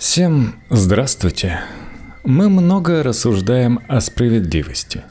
Всем 0.00 0.54
здравствуйте. 0.70 1.60
Мы 2.24 2.48
много 2.48 3.02
рассуждаем 3.02 3.80
о 3.86 4.00
справедливости, 4.00 5.02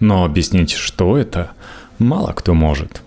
но 0.00 0.24
объяснить, 0.24 0.70
что 0.70 1.18
это, 1.18 1.50
мало 1.98 2.32
кто 2.32 2.54
может. 2.54 3.02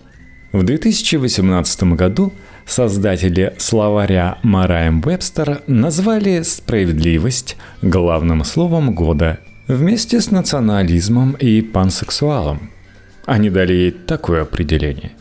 В 0.52 0.62
2018 0.62 1.96
году 1.96 2.32
создатели 2.68 3.56
словаря 3.58 4.38
Мараем 4.44 5.02
Вебстер 5.02 5.64
назвали 5.66 6.44
справедливость 6.44 7.58
главным 7.82 8.44
словом 8.44 8.94
года 8.94 9.40
вместе 9.68 10.22
с 10.22 10.30
национализмом 10.30 11.32
и 11.32 11.62
пансексуалом. 11.62 12.70
Они 13.26 13.50
дали 13.50 13.74
ей 13.74 13.92
такое 13.92 14.44
определение. 14.44 15.14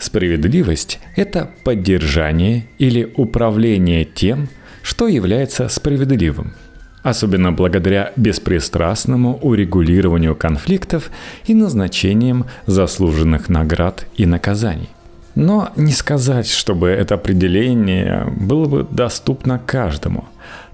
Справедливость– 0.00 0.98
это 1.14 1.48
поддержание 1.62 2.66
или 2.78 3.08
управление 3.16 4.04
тем– 4.04 4.48
что 4.82 5.08
является 5.08 5.68
справедливым, 5.68 6.54
особенно 7.02 7.52
благодаря 7.52 8.12
беспристрастному 8.16 9.38
урегулированию 9.38 10.34
конфликтов 10.34 11.10
и 11.46 11.54
назначением 11.54 12.46
заслуженных 12.66 13.48
наград 13.48 14.06
и 14.16 14.26
наказаний. 14.26 14.88
Но 15.34 15.70
не 15.76 15.92
сказать, 15.92 16.48
чтобы 16.48 16.88
это 16.88 17.14
определение 17.14 18.26
было 18.36 18.66
бы 18.66 18.86
доступно 18.90 19.58
каждому. 19.58 20.24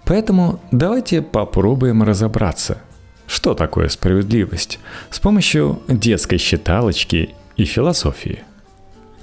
Поэтому 0.05 0.61
давайте 0.71 1.21
попробуем 1.21 2.03
разобраться, 2.03 2.79
что 3.27 3.55
такое 3.55 3.89
справедливость 3.89 4.79
с 5.11 5.21
помощью 5.21 5.81
детской 5.89 6.39
считалочки 6.39 7.35
и 7.57 7.65
философии. 7.65 8.45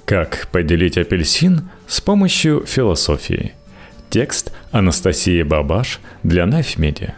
Как 0.04 0.48
поделить 0.52 0.98
апельсин 0.98 1.70
с 1.86 2.00
помощью 2.00 2.64
философии– 2.66 3.54
Текст 4.14 4.52
Анастасии 4.70 5.42
Бабаш 5.42 5.98
для 6.22 6.44
Knife. 6.44 7.14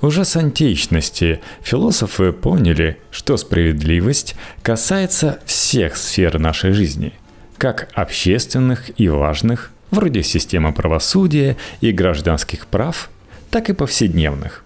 Уже 0.00 0.24
с 0.24 0.36
античности 0.36 1.40
философы 1.62 2.30
поняли, 2.30 2.98
что 3.10 3.36
справедливость 3.36 4.36
касается 4.62 5.40
всех 5.46 5.96
сфер 5.96 6.38
нашей 6.38 6.70
жизни, 6.70 7.12
как 7.58 7.88
общественных 7.94 9.00
и 9.00 9.08
важных, 9.08 9.72
вроде 9.90 10.22
системы 10.22 10.72
правосудия 10.72 11.56
и 11.80 11.90
гражданских 11.90 12.68
прав, 12.68 13.10
так 13.50 13.68
и 13.68 13.72
повседневных. 13.72 14.64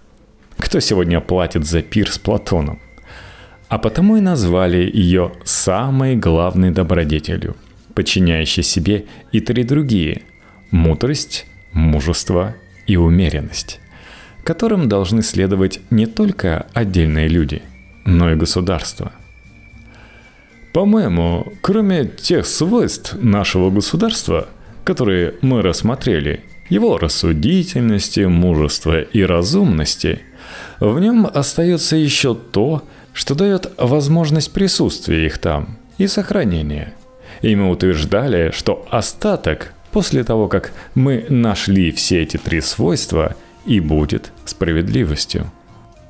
Кто 0.57 0.79
сегодня 0.79 1.21
платит 1.21 1.65
за 1.65 1.81
пир 1.81 2.11
с 2.11 2.19
Платоном? 2.19 2.79
А 3.67 3.79
потому 3.79 4.17
и 4.17 4.21
назвали 4.21 4.87
ее 4.93 5.31
самой 5.43 6.17
главной 6.17 6.69
добродетелью, 6.69 7.55
подчиняющей 7.95 8.61
себе 8.61 9.05
и 9.31 9.39
три 9.39 9.63
другие– 9.63 10.21
мудрость, 10.75 11.45
мужество 11.71 12.53
и 12.85 12.97
умеренность, 12.97 13.79
которым 14.43 14.89
должны 14.89 15.23
следовать 15.23 15.79
не 15.89 16.05
только 16.05 16.67
отдельные 16.73 17.27
люди, 17.29 17.61
но 18.03 18.31
и 18.31 18.35
государство. 18.35 19.13
По-моему, 20.73 21.53
кроме 21.61 22.05
тех 22.05 22.45
свойств 22.45 23.15
нашего 23.21 23.71
государства, 23.71 24.49
которые 24.83 25.35
мы 25.41 25.61
рассмотрели, 25.61 26.43
его 26.69 26.97
рассудительности, 26.97 28.21
мужества 28.21 28.99
и 28.99 29.23
разумности, 29.23 30.19
в 30.81 30.99
нем 30.99 31.25
остается 31.25 31.95
еще 31.95 32.35
то, 32.35 32.83
что 33.13 33.33
дает 33.33 33.71
возможность 33.77 34.51
присутствия 34.51 35.25
их 35.25 35.37
там 35.37 35.77
и 35.97 36.07
сохранения. 36.07 36.93
И 37.41 37.55
мы 37.55 37.69
утверждали, 37.69 38.51
что 38.51 38.85
остаток 38.89 39.74
после 39.95 40.25
того, 40.25 40.49
как 40.49 40.73
мы 40.93 41.25
нашли 41.29 41.89
все 41.93 42.21
эти 42.21 42.35
три 42.35 42.59
свойства, 42.59 43.33
и 43.65 43.79
будет 43.79 44.33
справедливостью. 44.43 45.49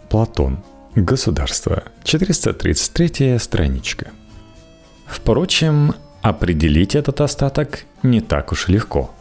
Платон. 0.09 0.57
Государство. 0.95 1.83
433 2.03 3.37
страничка. 3.37 4.07
Впрочем, 5.05 5.93
определить 6.23 6.95
этот 6.95 7.21
остаток 7.21 7.85
не 8.01 8.21
так 8.21 8.51
уж 8.51 8.69
легко. 8.69 9.13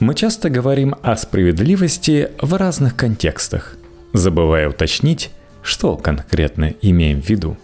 Мы 0.00 0.16
часто 0.16 0.50
говорим 0.50 0.96
о 1.02 1.16
справедливости 1.16 2.30
в 2.40 2.54
разных 2.54 2.96
контекстах, 2.96 3.76
забывая 4.12 4.68
уточнить, 4.68 5.30
что 5.62 5.96
конкретно 5.96 6.74
имеем 6.82 7.22
в 7.22 7.28
виду. 7.30 7.56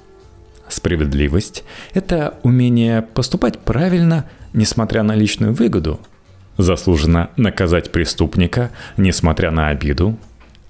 Справедливость– 0.68 1.64
это 1.94 2.38
умение 2.44 3.02
поступать 3.02 3.58
правильно, 3.58 4.30
несмотря 4.52 5.02
на 5.02 5.16
личную 5.16 5.52
выгоду– 5.52 5.98
Заслуженно 6.58 7.30
наказать 7.36 7.92
преступника, 7.92 8.72
несмотря 8.96 9.52
на 9.52 9.68
обиду, 9.68 10.18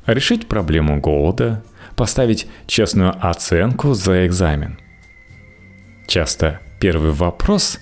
решить 0.07 0.47
проблему 0.47 1.01
голода, 1.01 1.65
поставить 1.97 2.47
честную 2.67 3.15
оценку 3.19 3.95
за 3.95 4.27
экзамен. 4.27 4.79
Часто 6.07 6.61
первый 6.79 7.13
вопрос, 7.13 7.81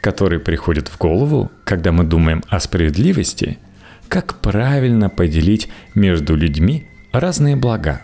который 0.00 0.38
приходит 0.38 0.86
в 0.86 0.98
голову, 0.98 1.50
когда 1.64 1.90
мы 1.90 2.04
думаем 2.04 2.44
о 2.48 2.60
справедливости, 2.60 3.58
как 4.06 4.36
правильно 4.36 5.10
поделить 5.10 5.68
между 5.96 6.36
людьми 6.36 6.86
разные 7.10 7.56
блага, 7.56 8.02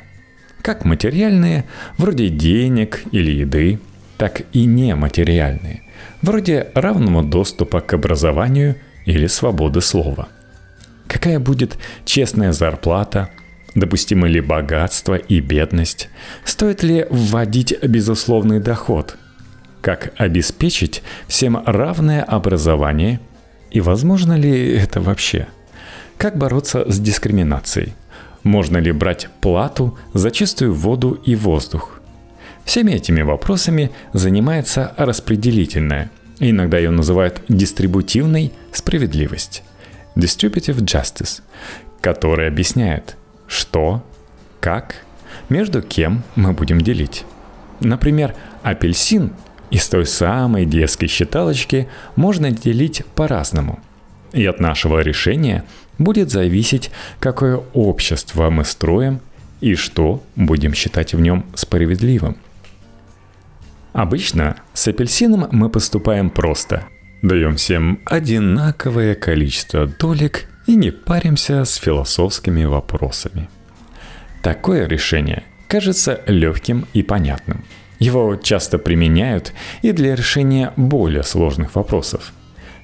как 0.62 0.84
материальные, 0.84 1.64
вроде 1.96 2.28
денег 2.28 3.02
или 3.12 3.30
еды, 3.30 3.78
так 4.18 4.42
и 4.52 4.64
нематериальные, 4.64 5.84
вроде 6.22 6.72
равного 6.74 7.22
доступа 7.22 7.80
к 7.80 7.94
образованию– 7.94 8.74
или 9.04 9.26
свободы 9.26 9.80
слова? 9.80 10.28
Какая 11.06 11.38
будет 11.38 11.78
честная 12.04 12.52
зарплата? 12.52 13.30
Допустимо 13.74 14.28
ли 14.28 14.40
богатство 14.40 15.16
и 15.16 15.40
бедность? 15.40 16.08
Стоит 16.44 16.82
ли 16.82 17.06
вводить 17.10 17.76
безусловный 17.82 18.60
доход? 18.60 19.16
Как 19.80 20.12
обеспечить 20.16 21.02
всем 21.26 21.62
равное 21.66 22.22
образование? 22.22 23.20
И 23.70 23.80
возможно 23.80 24.34
ли 24.34 24.74
это 24.74 25.00
вообще? 25.00 25.48
Как 26.16 26.38
бороться 26.38 26.90
с 26.90 27.00
дискриминацией? 27.00 27.94
Можно 28.44 28.78
ли 28.78 28.92
брать 28.92 29.28
плату 29.40 29.98
за 30.14 30.30
чистую 30.30 30.72
воду 30.72 31.20
и 31.24 31.34
воздух? 31.34 32.00
Всеми 32.64 32.92
этими 32.92 33.22
вопросами 33.22 33.90
занимается 34.12 34.94
распределительная– 34.96 36.10
Иногда 36.40 36.78
ее 36.78 36.90
называют 36.90 37.42
дистрибутивной 37.48 38.52
справедливость, 38.72 39.62
distributive 40.16 40.78
justice, 40.78 41.42
которая 42.00 42.48
объясняет, 42.48 43.16
что, 43.46 44.04
как, 44.60 44.96
между 45.48 45.82
кем 45.82 46.24
мы 46.34 46.52
будем 46.52 46.80
делить. 46.80 47.24
Например, 47.80 48.34
апельсин 48.62 49.32
из 49.70 49.88
той 49.88 50.06
самой 50.06 50.66
детской 50.66 51.06
считалочки 51.06 51.88
можно 52.16 52.50
делить 52.50 53.02
по-разному. 53.14 53.80
И 54.32 54.44
от 54.46 54.60
нашего 54.60 55.00
решения 55.00 55.64
будет 55.98 56.30
зависеть, 56.30 56.90
какое 57.20 57.60
общество 57.72 58.50
мы 58.50 58.64
строим 58.64 59.20
и 59.60 59.74
что 59.76 60.22
будем 60.36 60.74
считать 60.74 61.14
в 61.14 61.20
нем 61.20 61.46
справедливым. 61.54 62.36
Обычно 63.94 64.56
с 64.72 64.88
апельсином 64.88 65.46
мы 65.52 65.70
поступаем 65.70 66.28
просто. 66.28 66.84
Даем 67.22 67.54
всем 67.54 68.00
одинаковое 68.04 69.14
количество 69.14 69.86
долек 69.86 70.46
и 70.66 70.74
не 70.74 70.90
паримся 70.90 71.64
с 71.64 71.76
философскими 71.76 72.64
вопросами. 72.64 73.48
Такое 74.42 74.88
решение 74.88 75.44
кажется 75.68 76.20
легким 76.26 76.86
и 76.92 77.04
понятным. 77.04 77.64
Его 78.00 78.34
часто 78.34 78.78
применяют 78.78 79.52
и 79.82 79.92
для 79.92 80.16
решения 80.16 80.72
более 80.76 81.22
сложных 81.22 81.76
вопросов. 81.76 82.32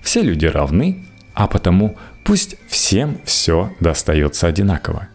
Все 0.03 0.23
люди 0.23 0.47
равны, 0.47 1.07
а 1.35 1.49
потому 1.49 1.99
пусть 2.25 2.55
всем 2.69 3.19
все 3.25 3.75
достается 3.81 4.47
одинаково. 4.47 5.09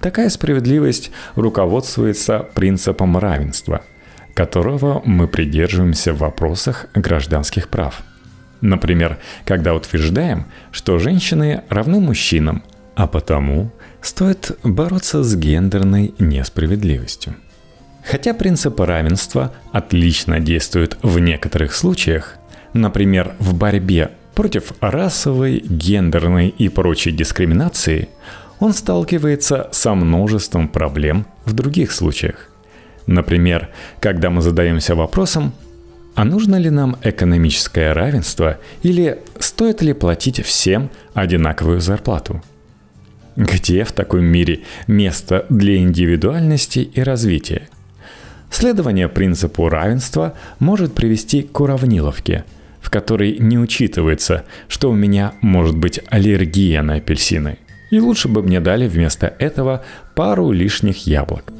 Такая 0.00 0.28
справедливость 0.28 1.10
руководствуется 1.34 2.46
принципом 2.54 3.18
равенства– 3.18 3.82
которого 4.34 5.02
мы 5.04 5.28
придерживаемся 5.28 6.12
в 6.12 6.18
вопросах 6.18 6.86
гражданских 6.94 7.68
прав. 7.68 8.02
Например, 8.60 9.18
когда 9.44 9.74
утверждаем, 9.74 10.46
что 10.70 10.98
женщины 10.98 11.62
равны 11.68 12.00
мужчинам, 12.00 12.62
а 12.94 13.06
потому 13.06 13.70
стоит 14.00 14.58
бороться 14.62 15.22
с 15.22 15.34
гендерной 15.36 16.14
несправедливостью. 16.18 17.34
Хотя 18.04 18.34
принцип 18.34 18.78
равенства 18.80 19.52
отлично 19.72 20.40
действует 20.40 20.98
в 21.02 21.18
некоторых 21.18 21.74
случаях, 21.74 22.36
например, 22.72 23.34
в 23.38 23.54
борьбе 23.54 24.10
против 24.34 24.72
расовой, 24.80 25.60
гендерной 25.60 26.48
и 26.48 26.68
прочей 26.68 27.12
дискриминации, 27.12 28.08
он 28.58 28.72
сталкивается 28.72 29.68
со 29.72 29.94
множеством 29.94 30.68
проблем 30.68 31.26
в 31.44 31.52
других 31.52 31.92
случаях. 31.92 32.51
Например, 33.06 33.68
когда 34.00 34.30
мы 34.30 34.42
задаемся 34.42 34.94
вопросом, 34.94 35.52
а 36.14 36.24
нужно 36.24 36.56
ли 36.56 36.70
нам 36.70 36.96
экономическое 37.02 37.92
равенство 37.92 38.58
или 38.82 39.18
стоит 39.38 39.82
ли 39.82 39.92
платить 39.92 40.44
всем 40.44 40.90
одинаковую 41.14 41.80
зарплату? 41.80 42.42
Где 43.34 43.84
в 43.84 43.92
таком 43.92 44.24
мире 44.24 44.60
место 44.86 45.46
для 45.48 45.78
индивидуальности 45.78 46.80
и 46.80 47.00
развития? 47.00 47.68
Следование 48.50 49.08
принципу 49.08 49.70
равенства 49.70 50.34
может 50.58 50.94
привести 50.94 51.42
к 51.42 51.58
уравниловке, 51.58 52.44
в 52.82 52.90
которой 52.90 53.38
не 53.38 53.58
учитывается, 53.58 54.44
что 54.68 54.90
у 54.90 54.94
меня 54.94 55.32
может 55.40 55.78
быть 55.78 56.00
аллергия 56.10 56.82
на 56.82 56.96
апельсины. 56.96 57.56
И 57.90 57.98
лучше 57.98 58.28
бы 58.28 58.42
мне 58.42 58.60
дали 58.60 58.86
вместо 58.86 59.34
этого 59.38 59.82
пару 60.14 60.50
лишних 60.50 61.06
яблок. 61.06 61.52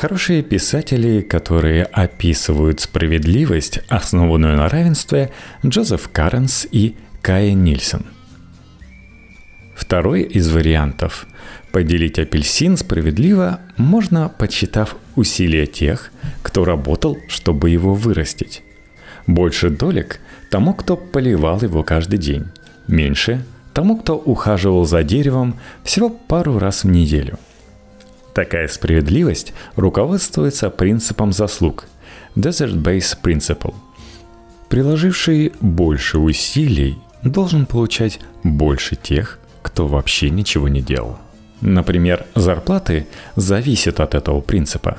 Хорошие 0.00 0.42
писатели, 0.42 1.20
которые 1.20 1.84
описывают 1.84 2.80
справедливость, 2.80 3.80
основанную 3.88 4.56
на 4.56 4.66
равенстве, 4.66 5.30
Джозеф 5.62 6.08
Каренс 6.10 6.66
и 6.70 6.96
Кая 7.20 7.52
Нильсон. 7.52 8.06
Второй 9.74 10.22
из 10.22 10.50
вариантов– 10.50 11.26
поделить 11.70 12.18
апельсин 12.18 12.78
справедливо 12.78 13.60
можно, 13.76 14.30
подсчитав 14.30 14.96
усилия 15.16 15.66
тех, 15.66 16.10
кто 16.40 16.64
работал, 16.64 17.18
чтобы 17.28 17.68
его 17.68 17.92
вырастить. 17.94 18.62
Больше 19.26 19.68
долек 19.68 20.20
тому, 20.50 20.72
кто 20.72 20.96
поливал 20.96 21.60
его 21.60 21.82
каждый 21.82 22.18
день. 22.18 22.46
Меньше 22.88 23.44
тому, 23.74 23.98
кто 23.98 24.16
ухаживал 24.16 24.86
за 24.86 25.02
деревом 25.02 25.60
всего 25.84 26.08
пару 26.08 26.58
раз 26.58 26.84
в 26.84 26.88
неделю– 26.88 27.38
Такая 28.34 28.68
справедливость 28.68 29.52
руководствуется 29.76 30.70
принципом 30.70 31.32
заслуг– 31.32 31.86
Desert 32.36 32.74
Base 32.80 33.16
Principle. 33.20 33.74
Приложивший 34.68 35.52
больше 35.60 36.18
усилий 36.18 36.96
должен 37.24 37.66
получать 37.66 38.20
больше 38.44 38.94
тех, 38.94 39.38
кто 39.62 39.88
вообще 39.88 40.30
ничего 40.30 40.68
не 40.68 40.80
делал. 40.80 41.18
Например, 41.60 42.24
зарплаты 42.34 43.08
зависят 43.34 43.98
от 43.98 44.14
этого 44.14 44.40
принципа. 44.40 44.98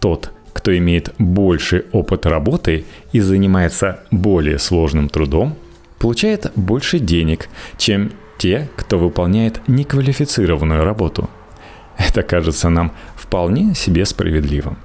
Тот, 0.00 0.32
кто 0.52 0.76
имеет 0.76 1.14
больше 1.18 1.86
опыт 1.92 2.26
работы 2.26 2.84
и 3.12 3.20
занимается 3.20 4.00
более 4.10 4.58
сложным 4.58 5.08
трудом, 5.08 5.56
получает 5.98 6.50
больше 6.56 6.98
денег, 6.98 7.48
чем 7.78 8.12
те, 8.36 8.68
кто 8.76 8.98
выполняет 8.98 9.60
неквалифицированную 9.68 10.84
работу– 10.84 11.30
это 11.98 12.22
кажется 12.22 12.68
нам 12.68 12.92
вполне 13.16 13.74
себе 13.74 14.04
справедливым. 14.04 14.76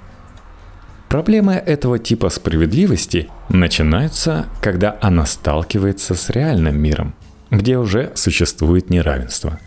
Проблемы 1.09 1.53
этого 1.53 1.97
типа 1.97 2.29
справедливости 2.29 3.29
начинаются, 3.49 4.45
когда 4.61 4.97
она 5.01 5.25
сталкивается 5.25 6.13
с 6.13 6.29
реальным 6.29 6.79
миром, 6.79 7.15
где 7.49 7.77
уже 7.77 8.11
существует 8.13 8.91
неравенство. 8.91 9.59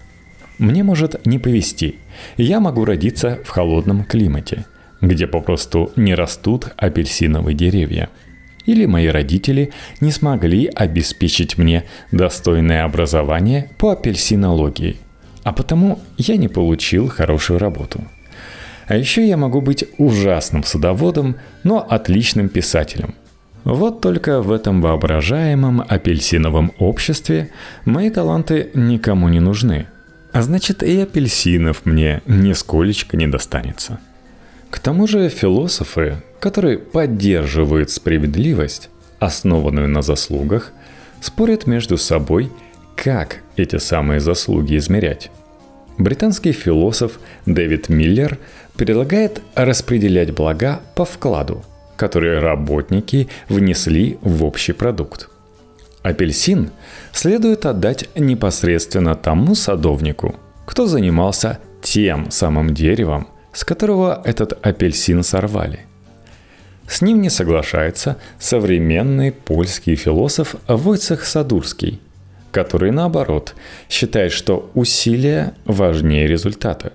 Мне 0.59 0.85
может 0.85 1.27
не 1.27 1.41
повезти, 1.41 1.99
я 2.37 2.61
могу 2.61 2.85
родиться 2.85 3.41
в 3.45 3.49
холодном 3.49 4.05
климате, 4.05 4.67
где 5.01 5.27
попросту 5.27 5.91
не 5.97 6.15
растут 6.15 6.69
апельсиновые 6.77 7.57
деревья. 7.57 8.09
Или 8.65 8.87
мои 8.87 9.09
родители 9.09 9.73
не 10.01 10.13
смогли 10.13 10.71
обеспечить 10.73 11.59
мне 11.59 11.85
достойное 12.13 12.85
образование 12.85 13.71
по 13.79 13.91
апельсинологии– 13.91 14.99
а 15.45 15.53
потому 15.53 16.01
я 16.17 16.37
не 16.37 16.49
получил 16.49 17.09
хорошую 17.09 17.59
работу. 17.59 18.01
А 18.87 18.97
еще 18.97 19.27
я 19.27 19.37
могу 19.37 19.61
быть 19.61 19.85
ужасным 19.99 20.65
садоводом, 20.65 21.37
но 21.65 21.87
отличным 21.89 22.49
писателем. 22.49 23.15
Вот 23.65 24.01
только 24.01 24.43
в 24.43 24.51
этом 24.51 24.83
воображаемом 24.83 25.85
апельсиновом 25.89 26.73
обществе 26.79 27.51
мои 27.85 28.11
таланты 28.11 28.71
никому 28.75 29.29
не 29.29 29.41
нужны. 29.41 29.87
А 30.33 30.43
значит, 30.43 30.83
и 30.83 31.01
апельсинов 31.01 31.85
мне 31.85 32.23
нисколечко 32.27 33.17
не 33.17 33.27
достанется. 33.27 34.01
К 34.71 34.79
тому 34.79 35.07
же 35.07 35.29
философы, 35.29 36.17
которые 36.41 36.79
поддерживают 36.79 37.91
справедливость, 37.91 38.89
основанную 39.21 39.89
на 39.89 40.03
заслугах, 40.03 40.73
спорят 41.21 41.67
между 41.67 41.99
собой 41.99 42.51
как 42.97 43.41
эти 43.57 43.77
самые 43.77 44.21
заслуги 44.21 44.77
измерять? 44.77 45.31
Британский 45.99 46.53
философ 46.53 47.19
Дэвид 47.47 47.89
Миллер 47.89 48.39
предлагает 48.77 49.43
распределять 49.55 50.33
блага 50.33 50.81
по 50.95 51.05
вкладу, 51.05 51.65
которые 51.97 52.41
работники 52.41 53.29
внесли 53.49 54.19
в 54.23 54.45
общий 54.45 54.73
продукт. 54.73 55.29
Апельсин 56.03 56.71
следует 57.13 57.67
отдать 57.67 58.09
непосредственно 58.17 59.15
тому 59.15 59.55
садовнику, 59.55 60.37
кто 60.67 60.87
занимался 60.87 61.59
тем 61.83 62.31
самым 62.31 62.75
деревом, 62.75 63.29
с 63.53 63.65
которого 63.65 64.23
этот 64.25 64.65
апельсин 64.67 65.23
сорвали. 65.23 65.81
С 66.89 67.03
ним 67.03 67.21
не 67.21 67.31
соглашается 67.31 68.17
современный 68.39 69.31
польский 69.31 69.95
философ 69.95 70.57
Войцех 70.67 71.25
Садурский– 71.25 72.01
который, 72.53 72.91
наоборот, 72.93 73.57
считает, 73.89 74.31
что 74.31 74.71
усилия 74.75 75.55
важнее 75.65 76.29
результата. 76.29 76.93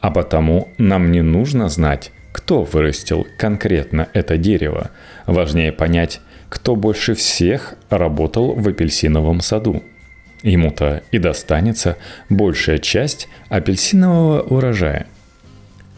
А 0.00 0.10
потому 0.10 0.68
нам 0.78 1.12
не 1.12 1.22
нужно 1.22 1.68
знать, 1.68 2.10
кто 2.32 2.64
вырастил 2.64 3.26
конкретно 3.38 4.08
это 4.14 4.36
дерево. 4.36 4.90
Важнее 5.26 5.70
понять, 5.70 6.20
кто 6.48 6.76
больше 6.76 7.14
всех 7.14 7.74
работал 7.90 8.54
в 8.54 8.66
апельсиновом 8.68 9.40
саду. 9.40 9.82
Ему-то 10.42 11.02
и 11.12 11.18
достанется 11.18 11.96
большая 12.28 12.78
часть 12.78 13.28
апельсинового 13.48 14.42
урожая. 14.42 15.06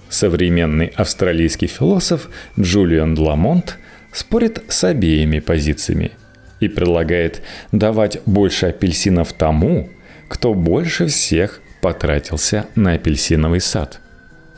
Современный 0.08 0.86
австралийский 0.86 1.66
философ 1.66 2.30
Джулиан 2.58 3.18
Ламонт 3.18 3.78
спорит 4.12 4.62
с 4.68 4.84
обеими 4.84 5.38
позициями– 5.38 6.12
и 6.60 6.69
предлагает 6.69 7.43
давать 7.72 8.20
больше 8.26 8.66
апельсинов 8.66 9.32
тому, 9.32 9.88
кто 10.28 10.55
больше 10.55 11.06
всех 11.06 11.60
потратился 11.81 12.66
на 12.75 12.93
апельсиновый 12.94 13.60
сад. 13.60 14.00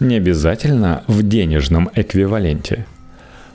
Не 0.01 0.17
обязательно 0.17 1.05
в 1.07 1.23
денежном 1.23 1.91
эквиваленте. 1.95 2.87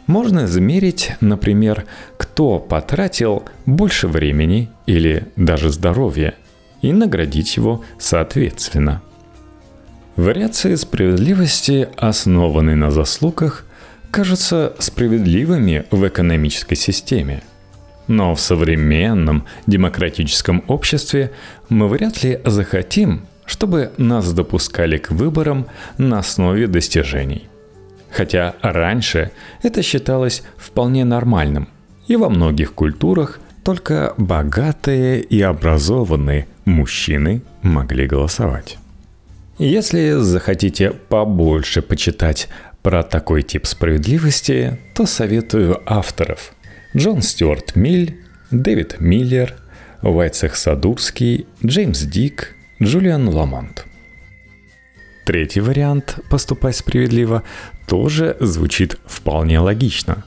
Можно 0.05 0.45
измерить, 0.45 1.13
например, 1.19 1.85
кто 2.17 2.59
потратил 2.59 3.43
больше 3.65 4.07
времени 4.07 4.69
или 4.85 5.25
даже 5.35 5.71
здоровья, 5.71 6.35
и 6.83 6.93
наградить 6.93 7.57
его 7.57 7.83
соответственно. 7.97 9.01
Вариации 10.15 10.75
справедливости, 10.75 11.89
основанные 11.97 12.75
на 12.75 12.91
заслугах, 12.91 13.65
кажутся 14.11 14.73
справедливыми 14.77 15.85
в 15.89 16.07
экономической 16.07 16.75
системе– 16.75 17.41
но 18.07 18.35
в 18.35 18.39
современном 18.39 19.45
демократическом 19.67 20.63
обществе 20.67 21.31
мы 21.69 21.87
вряд 21.87 22.23
ли 22.23 22.39
захотим, 22.45 23.25
чтобы 23.45 23.91
нас 23.97 24.31
допускали 24.33 24.97
к 24.97 25.11
выборам 25.11 25.67
на 25.97 26.19
основе 26.19 26.67
достижений. 26.67 27.47
Хотя 28.11 28.55
раньше 28.61 29.31
это 29.61 29.81
считалось 29.81 30.43
вполне 30.57 31.05
нормальным, 31.05 31.67
и 32.07 32.15
во 32.15 32.29
многих 32.29 32.73
культурах 32.73 33.39
только 33.63 34.13
богатые 34.17 35.21
и 35.21 35.41
образованные 35.41 36.47
мужчины 36.65 37.41
могли 37.61 38.07
голосовать. 38.07 38.77
Если 39.57 40.11
захотите 40.19 40.91
побольше 40.91 41.81
почитать 41.81 42.49
про 42.83 43.03
такой 43.03 43.41
тип 43.41 43.65
справедливости, 43.65 44.79
то 44.93 45.05
советую 45.05 45.81
авторов– 45.85 46.53
Джон 46.95 47.21
Стюарт 47.21 47.75
Миль, 47.75 48.15
Дэвид 48.51 49.01
Миллер, 49.01 49.55
Вайцех 50.01 50.55
Садурский, 50.55 51.45
Джеймс 51.65 51.99
Дик, 52.03 52.55
Джулиан 52.81 53.27
Ламонт. 53.27 53.85
Третий 55.25 55.59
вариант 55.59 56.19
«поступать 56.29 56.77
справедливо» 56.77 57.43
тоже 57.85 58.37
звучит 58.39 58.97
вполне 59.05 59.59
логично. 59.59 60.23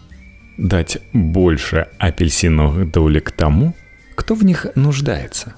Дать 0.59 0.99
больше 1.15 1.87
апельсиновых 1.99 2.91
долек 2.91 3.31
тому, 3.31 3.75
кто 4.15 4.35
в 4.35 4.45
них 4.45 4.67
нуждается. 4.75 5.55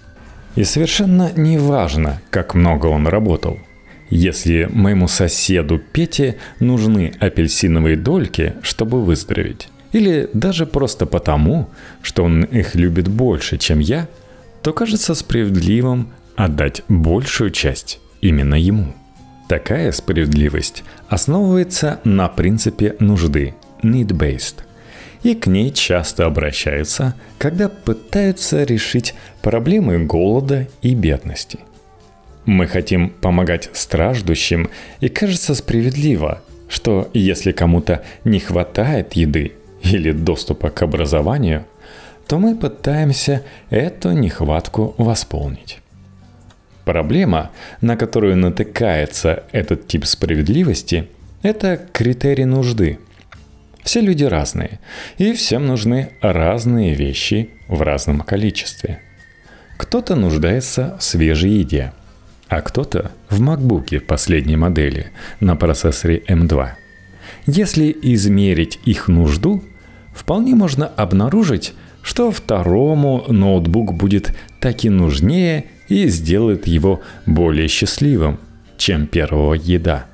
И 0.55 0.63
совершенно 0.63 1.33
не 1.35 1.59
важно, 1.59 2.23
как 2.31 2.55
много 2.55 2.87
он 2.87 3.09
работал. 3.09 3.59
Если 4.11 4.69
моему 4.71 5.09
соседу 5.09 5.81
Пете 5.81 6.37
нужны 6.61 7.13
апельсиновые 7.19 7.97
дольки, 7.97 8.55
чтобы 8.63 9.03
выздороветь, 9.03 9.70
или 9.93 10.31
даже 10.33 10.67
просто 10.67 11.07
потому, 11.07 11.69
что 12.03 12.25
он 12.25 12.43
их 12.43 12.75
любит 12.75 13.09
больше, 13.09 13.59
чем 13.59 13.79
я, 13.79 14.09
то 14.63 14.73
кажется 14.73 15.15
справедливым 15.15 16.13
отдать 16.37 16.83
большую 16.89 17.51
часть 17.51 18.01
именно 18.21 18.55
ему. 18.55 18.95
Такая 19.49 19.91
справедливость 19.93 20.85
основывается 21.09 22.01
на 22.05 22.29
принципе 22.29 22.95
нужды– 23.01 23.55
need-based, 23.83 24.61
и 25.23 25.35
к 25.35 25.47
ней 25.47 25.73
часто 25.73 26.27
обращаются, 26.27 27.15
когда 27.39 27.69
пытаются 27.69 28.63
решить 28.63 29.15
проблемы 29.43 29.99
голода 29.99 30.69
и 30.83 30.95
бедности. 30.95 31.59
Мы 32.47 32.67
хотим 32.67 33.11
помогать 33.11 33.71
страждущим, 33.73 34.71
и 35.01 35.09
кажется 35.09 35.55
справедливо, 35.55 36.43
что 36.69 37.11
если 37.13 37.53
кому-то 37.53 38.05
не 38.25 38.39
хватает 38.39 39.15
еды 39.15 39.53
или 39.83 40.13
доступа 40.13 40.71
к 40.71 40.83
образованию, 40.83 41.65
то 42.27 42.39
мы 42.39 42.55
пытаемся 42.55 43.43
эту 43.71 44.13
нехватку 44.13 44.95
восполнить. 44.99 45.79
Проблема, 46.85 47.51
на 47.81 47.97
которую 47.97 48.37
натыкается 48.37 49.45
этот 49.53 49.87
тип 49.87 50.05
справедливости, 50.07 51.09
это 51.43 51.77
критерий 51.93 52.45
нужды. 52.45 52.99
Все 53.83 54.01
люди 54.01 54.25
разные, 54.25 54.79
и 55.19 55.33
всем 55.33 55.67
нужны 55.67 56.11
разные 56.21 56.95
вещи 56.95 57.51
в 57.69 57.81
разном 57.83 58.21
количестве. 58.21 59.01
Кто-то 59.77 60.15
нуждается 60.15 60.97
в 60.99 61.03
свежей 61.03 61.53
еде, 61.53 61.93
а 62.49 62.61
кто-то 62.61 63.13
в 63.31 63.41
MacBook 63.41 64.01
последней 64.01 64.57
модели 64.57 65.13
на 65.41 65.57
процессоре 65.57 66.19
M2. 66.29 66.71
Если 67.47 67.97
измерить 68.03 68.79
их 68.85 69.09
нужду, 69.09 69.63
вполне 70.15 70.55
можно 70.55 70.87
обнаружить, 70.87 71.75
что 72.03 72.31
второму 72.31 73.25
ноутбук 73.29 73.95
будет 73.95 74.35
таки 74.61 74.89
нужнее 74.89 75.67
и 75.89 76.09
сделает 76.09 76.67
его 76.67 77.01
более 77.27 77.69
счастливым, 77.69 78.39
чем 78.79 79.07
первого 79.07 79.55
еда. 79.55 80.07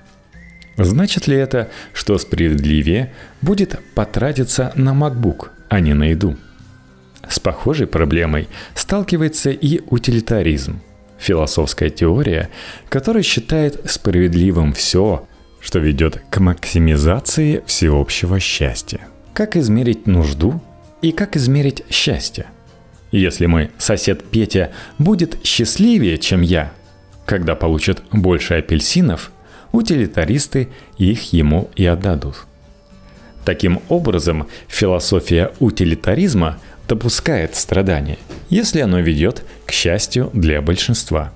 Значит 0.77 1.27
ли 1.27 1.37
это, 1.37 1.71
что 1.93 2.19
справедливее 2.19 3.13
будет 3.41 3.81
потратиться 3.95 4.73
на 4.75 4.91
MacBook, 4.91 5.49
а 5.69 5.81
не 5.81 5.95
на 5.95 6.11
еду? 6.11 6.37
С 7.29 7.41
похожей 7.41 7.87
проблемой 7.87 8.49
сталкивается 8.75 9.51
и 9.51 9.81
утилитаризм, 9.89 10.81
философская 11.19 11.91
теория, 11.91 12.51
которая 12.89 13.23
считает 13.23 13.91
справедливым 13.91 14.75
все, 14.75 15.27
что 15.61 15.79
ведет 15.79 16.23
к 16.31 16.39
максимизации 16.39 17.63
всеобщего 17.67 18.39
счастья. 18.39 19.01
Как 19.37 19.55
измерить 19.55 20.07
нужду 20.07 20.63
и 21.03 21.13
как 21.13 21.37
измерить 21.37 21.85
счастье? 21.91 22.47
Если 23.13 23.45
мой 23.45 23.71
сосед 23.77 24.25
Петя 24.25 24.71
будет 24.97 25.45
счастливее, 25.45 26.17
чем 26.17 26.41
я, 26.41 26.73
когда 27.27 27.55
получит 27.55 28.03
больше 28.13 28.55
апельсинов, 28.55 29.31
утилитаристы 29.73 30.71
их 30.97 31.35
ему 31.35 31.69
и 31.77 31.85
отдадут. 31.85 32.47
Таким 33.45 33.83
образом, 33.91 34.47
философия 34.69 35.53
утилитаризма 35.61 36.59
допускает 36.89 37.57
страдание, 37.57 38.17
если 38.49 38.81
оно 38.81 39.01
ведет 39.01 39.45
к 39.67 39.71
счастью 39.71 40.31
для 40.33 40.63
большинства. 40.63 41.31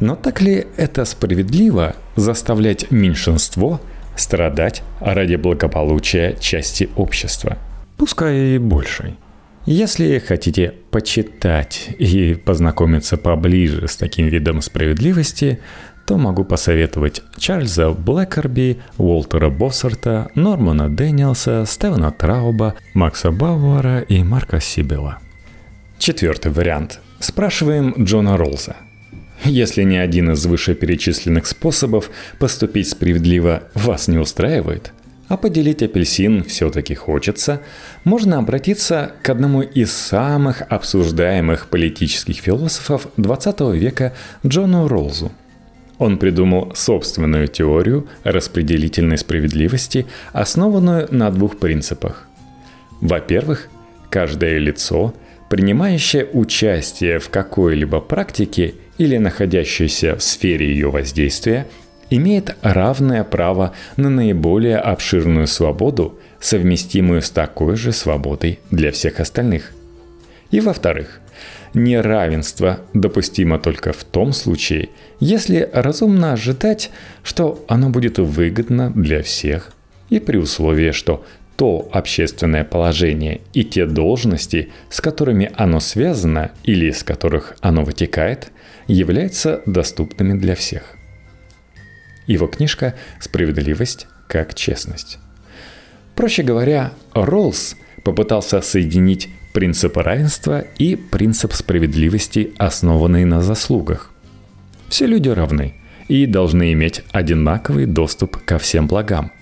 Но 0.00 0.16
так 0.16 0.42
ли 0.42 0.66
это 0.76 1.06
справедливо 1.06 1.96
заставлять 2.14 2.90
меньшинство 2.90 3.80
страдать 4.16 4.82
ради 5.00 5.36
благополучия 5.36 6.36
части 6.40 6.88
общества? 6.96 7.58
Пускай 7.96 8.56
и 8.56 8.58
большей. 8.58 9.16
Если 9.64 10.18
хотите 10.18 10.74
почитать 10.90 11.90
и 11.98 12.34
познакомиться 12.34 13.16
поближе 13.16 13.86
с 13.86 13.96
таким 13.96 14.26
видом 14.26 14.60
справедливости, 14.60 15.60
то 16.04 16.18
могу 16.18 16.44
посоветовать 16.44 17.22
Чарльза 17.36 17.90
Блэкерби, 17.90 18.80
Уолтера 18.98 19.50
Боссарта, 19.50 20.30
Нормана 20.34 20.90
Дэниелса, 20.94 21.64
Стевена 21.64 22.10
Трауба, 22.10 22.74
Макса 22.92 23.30
Бауэра 23.30 24.00
и 24.00 24.24
Марка 24.24 24.60
Сибела. 24.60 25.18
Четвертый 25.98 26.50
вариант. 26.50 26.98
Спрашиваем 27.20 27.94
Джона 28.02 28.36
Роллза. 28.36 28.74
Если 29.44 29.82
ни 29.82 29.96
один 29.96 30.30
из 30.30 30.46
вышеперечисленных 30.46 31.46
способов 31.46 32.10
поступить 32.38 32.88
справедливо 32.88 33.64
вас 33.74 34.08
не 34.08 34.18
устраивает– 34.18 34.92
а 35.32 35.38
поделить 35.38 35.82
апельсин 35.82 36.44
все-таки 36.44 36.94
хочется, 36.94 37.62
можно 38.04 38.36
обратиться 38.36 39.12
к 39.22 39.30
одному 39.30 39.62
из 39.62 39.90
самых 39.90 40.60
обсуждаемых 40.68 41.68
политических 41.68 42.36
философов 42.36 43.06
20 43.16 43.60
века 43.74 44.12
Джону 44.46 44.88
Ролзу. 44.88 45.32
Он 45.96 46.18
придумал 46.18 46.74
собственную 46.74 47.48
теорию 47.48 48.08
распределительной 48.24 49.16
справедливости, 49.16 50.06
основанную 50.34 51.08
на 51.10 51.30
двух 51.30 51.58
принципах. 51.58 52.28
Во-первых, 53.00 53.70
каждое 54.10 54.58
лицо, 54.58 55.14
принимающее 55.48 56.26
участие 56.30 57.18
в 57.18 57.30
какой-либо 57.30 58.00
практике 58.00 58.74
или 58.98 59.16
находящееся 59.18 60.16
в 60.16 60.22
сфере 60.22 60.68
ее 60.68 60.90
воздействия– 60.90 61.66
имеет 62.16 62.56
равное 62.62 63.24
право 63.24 63.72
на 63.96 64.10
наиболее 64.10 64.76
обширную 64.76 65.46
свободу, 65.46 66.18
совместимую 66.40 67.22
с 67.22 67.30
такой 67.30 67.76
же 67.76 67.92
свободой 67.92 68.60
для 68.70 68.92
всех 68.92 69.20
остальных. 69.20 69.72
И 70.50 70.60
во-вторых, 70.60 71.20
неравенство 71.72 72.80
допустимо 72.92 73.58
только 73.58 73.92
в 73.92 74.04
том 74.04 74.32
случае, 74.32 74.90
если 75.20 75.68
разумно 75.72 76.32
ожидать, 76.32 76.90
что 77.22 77.64
оно 77.68 77.88
будет 77.88 78.18
выгодно 78.18 78.90
для 78.90 79.22
всех, 79.22 79.72
и 80.10 80.20
при 80.20 80.36
условии, 80.36 80.90
что 80.90 81.24
то 81.56 81.88
общественное 81.92 82.64
положение 82.64 83.40
и 83.52 83.64
те 83.64 83.86
должности, 83.86 84.70
с 84.90 85.00
которыми 85.00 85.50
оно 85.54 85.80
связано 85.80 86.52
или 86.64 86.86
из 86.86 87.02
которых 87.02 87.56
оно 87.60 87.84
вытекает, 87.84 88.50
являются 88.86 89.62
доступными 89.66 90.38
для 90.38 90.54
всех. 90.54 90.96
Его 92.26 92.46
книжка 92.46 92.94
«Справедливость 93.20 94.06
как 94.28 94.54
честность». 94.54 95.18
Проще 96.14 96.42
говоря, 96.42 96.92
Роллс 97.14 97.76
попытался 98.04 98.60
соединить 98.60 99.28
принцип 99.52 99.96
равенства 99.96 100.60
и 100.78 100.96
принцип 100.96 101.52
справедливости, 101.52 102.52
основанный 102.58 103.24
на 103.24 103.42
заслугах. 103.42 104.10
Все 104.88 105.06
люди 105.06 105.28
равны 105.28 105.74
и 106.08 106.26
должны 106.26 106.72
иметь 106.72 107.02
одинаковый 107.12 107.86
доступ 107.86 108.36
ко 108.44 108.58
всем 108.58 108.86
благам. 108.86 109.32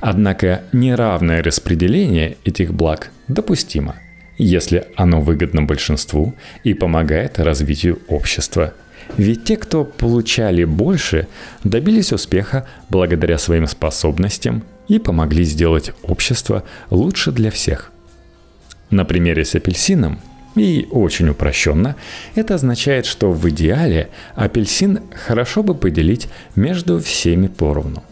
Однако 0.00 0.62
неравное 0.72 1.42
распределение 1.42 2.36
этих 2.44 2.72
благ 2.72 3.10
допустимо, 3.26 3.96
если 4.36 4.86
оно 4.96 5.20
выгодно 5.20 5.62
большинству 5.62 6.34
и 6.64 6.74
помогает 6.74 7.38
развитию 7.38 7.98
общества– 8.08 8.74
ведь 9.16 9.44
те, 9.44 9.56
кто 9.56 9.84
получали 9.84 10.64
больше, 10.64 11.28
добились 11.64 12.12
успеха 12.12 12.66
благодаря 12.90 13.38
своим 13.38 13.66
способностям 13.66 14.62
и 14.86 14.98
помогли 14.98 15.44
сделать 15.44 15.92
общество 16.02 16.64
лучше 16.90 17.32
для 17.32 17.50
всех. 17.50 17.90
На 18.90 19.04
примере 19.04 19.44
с 19.44 19.54
апельсином 19.54 20.20
и 20.56 20.88
очень 20.90 21.28
упрощенно, 21.28 21.96
это 22.34 22.54
означает, 22.54 23.06
что 23.06 23.30
в 23.30 23.48
идеале 23.50 24.08
апельсин 24.34 25.00
хорошо 25.26 25.62
бы 25.62 25.74
поделить 25.74 26.28
между 26.56 26.98
всеми 27.00 27.48
поровну. 27.48 28.02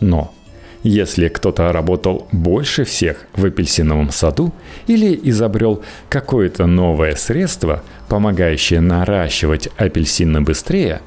Но 0.00 0.34
если 0.82 1.28
кто-то 1.28 1.72
работал 1.72 2.26
больше 2.32 2.84
всех 2.84 3.24
в 3.34 3.44
апельсиновом 3.44 4.10
саду 4.10 4.52
или 4.86 5.18
изобрел 5.24 5.82
какое-то 6.08 6.66
новое 6.66 7.14
средство, 7.14 7.82
помогающее 8.08 8.80
наращивать 8.80 9.68
апельсины 9.76 10.40
быстрее, 10.40 11.00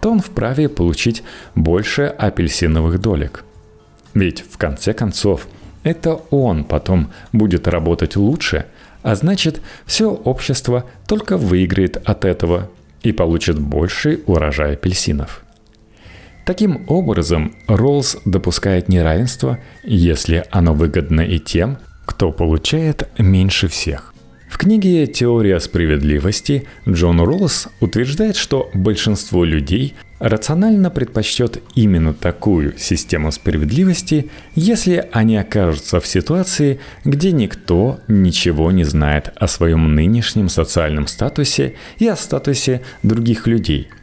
то 0.00 0.10
он 0.10 0.20
вправе 0.20 0.68
получить 0.68 1.22
больше 1.54 2.02
апельсиновых 2.02 3.00
долек. 3.00 3.44
Ведь 4.14 4.42
в 4.50 4.56
конце 4.56 4.94
концов 4.94 5.46
это 5.82 6.14
он 6.30 6.64
потом 6.64 7.10
будет 7.32 7.68
работать 7.68 8.16
лучше, 8.16 8.66
а 9.02 9.14
значит 9.14 9.60
все 9.86 10.10
общество 10.10 10.84
только 11.06 11.36
выиграет 11.36 11.96
от 12.08 12.24
этого 12.24 12.70
и 13.02 13.12
получит 13.12 13.58
больший 13.58 14.22
урожай 14.26 14.72
апельсинов– 14.74 15.42
Таким 16.50 16.82
образом, 16.88 17.54
Роллс 17.68 18.16
допускает 18.24 18.88
неравенство, 18.88 19.60
если 19.84 20.42
оно 20.50 20.74
выгодно 20.74 21.20
и 21.20 21.38
тем, 21.38 21.78
кто 22.04 22.32
получает 22.32 23.08
меньше 23.18 23.68
всех. 23.68 24.12
В 24.48 24.58
книге 24.58 25.06
«Теория 25.06 25.60
справедливости» 25.60 26.66
Джон 26.88 27.20
Роллс 27.20 27.68
утверждает, 27.78 28.34
что 28.34 28.68
большинство 28.74 29.44
людей 29.44 29.94
рационально 30.18 30.90
предпочтет 30.90 31.62
именно 31.76 32.14
такую 32.14 32.76
систему 32.76 33.30
справедливости, 33.30 34.28
если 34.56 35.08
они 35.12 35.36
окажутся 35.36 36.00
в 36.00 36.06
ситуации, 36.08 36.80
где 37.04 37.30
никто 37.30 38.00
ничего 38.08 38.72
не 38.72 38.82
знает 38.82 39.32
о 39.36 39.46
своем 39.46 39.94
нынешнем 39.94 40.48
социальном 40.48 41.06
статусе 41.06 41.74
и 42.00 42.08
о 42.08 42.16
статусе 42.16 42.82
других 43.04 43.46
людей– 43.46 43.88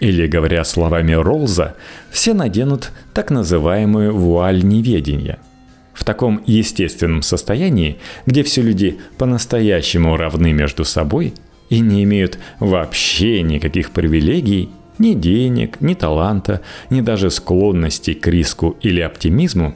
или, 0.00 0.26
говоря 0.26 0.64
словами 0.64 1.12
Ролза, 1.12 1.76
все 2.10 2.34
наденут 2.34 2.90
так 3.14 3.30
называемую 3.30 4.16
вуаль 4.16 4.64
неведения. 4.64 5.38
В 5.92 6.04
таком 6.04 6.42
естественном 6.46 7.22
состоянии, 7.22 7.98
где 8.24 8.42
все 8.42 8.62
люди 8.62 8.98
по-настоящему 9.18 10.16
равны 10.16 10.52
между 10.52 10.84
собой 10.84 11.34
и 11.68 11.80
не 11.80 12.02
имеют 12.04 12.38
вообще 12.58 13.42
никаких 13.42 13.90
привилегий, 13.90 14.70
ни 14.98 15.14
денег, 15.14 15.80
ни 15.80 15.94
таланта, 15.94 16.62
ни 16.88 17.02
даже 17.02 17.30
склонности 17.30 18.14
к 18.14 18.26
риску 18.26 18.76
или 18.80 19.00
оптимизму, 19.00 19.74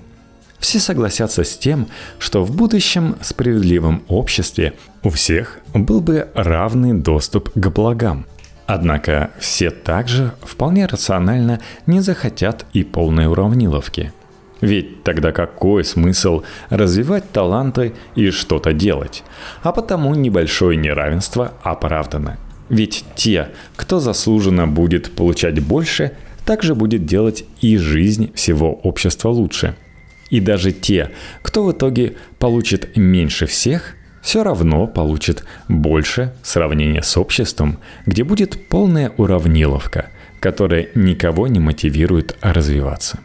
все 0.58 0.80
согласятся 0.80 1.44
с 1.44 1.58
тем, 1.58 1.88
что 2.18 2.42
в 2.42 2.56
будущем 2.56 3.16
справедливом 3.20 4.02
обществе 4.08 4.72
у 5.02 5.10
всех 5.10 5.60
был 5.74 6.00
бы 6.00 6.28
равный 6.34 6.94
доступ 6.94 7.50
к 7.54 7.68
благам. 7.68 8.24
Однако 8.66 9.30
все 9.38 9.71
также 9.71 10.33
вполне 10.42 10.87
рационально 10.87 11.61
не 11.87 12.00
захотят 12.00 12.64
и 12.73 12.83
полной 12.83 13.26
уравниловки. 13.26 14.12
Ведь 14.61 15.02
тогда 15.02 15.33
какой 15.33 15.85
смысл 15.85 16.42
развивать 16.71 17.30
таланты 17.30 17.92
и 18.14 18.30
что-то 18.30 18.73
делать? 18.73 19.23
А 19.62 19.73
потому 19.73 20.14
небольшое 20.14 20.78
неравенство 20.78 21.52
оправдано. 21.62 22.38
Ведь 22.71 23.04
те, 23.14 23.50
кто 23.76 24.00
заслуженно 24.00 24.66
будет 24.66 25.14
получать 25.14 25.61
больше, 25.61 26.12
также 26.47 26.75
будет 26.75 27.04
делать 27.04 27.44
и 27.61 27.76
жизнь 27.76 28.33
всего 28.35 28.73
общества 28.73 29.28
лучше– 29.28 29.76
и 30.30 30.40
даже 30.40 30.73
те, 30.73 31.11
кто 31.42 31.64
в 31.64 31.73
итоге 31.73 32.16
получит 32.40 32.97
меньше 32.97 33.47
всех, 33.47 33.94
все 34.24 34.42
равно 34.42 34.86
получит 34.86 35.44
больше 35.68 36.32
в 36.42 36.48
сравнении 36.48 37.02
с 37.02 37.16
обществом, 37.18 37.78
где 38.06 38.24
будет 38.24 38.68
полная 38.68 39.12
уравниловка, 39.18 40.06
которая 40.40 40.88
никого 40.94 41.46
не 41.46 41.60
мотивирует 41.60 42.34
развиваться. 42.40 43.20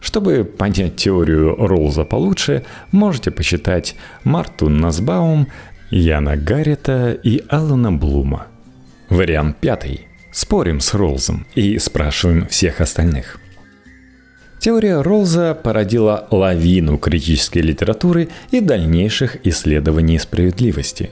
Чтобы 0.00 0.44
понять 0.44 0.96
теорию 0.96 1.54
Роллза 1.54 2.04
получше, 2.04 2.64
можете 2.92 3.30
почитать 3.30 3.94
Марту 4.24 4.70
Насбаум, 4.70 5.48
Яна 5.90 6.36
Гаррета 6.36 7.12
и 7.12 7.42
Алана 7.50 7.92
Блума. 7.92 8.46
Вариант 9.10 9.58
пятый. 9.58 10.06
Спорим 10.32 10.80
с 10.80 10.94
Роллзом 10.94 11.46
и 11.54 11.78
спрашиваем 11.78 12.46
всех 12.46 12.80
остальных– 12.80 13.38
Теория 14.66 15.00
Ролза 15.00 15.54
породила 15.54 16.26
лавину 16.32 16.98
критической 16.98 17.62
литературы 17.62 18.30
и 18.50 18.60
дальнейших 18.60 19.46
исследований 19.46 20.18
справедливости. 20.18 21.10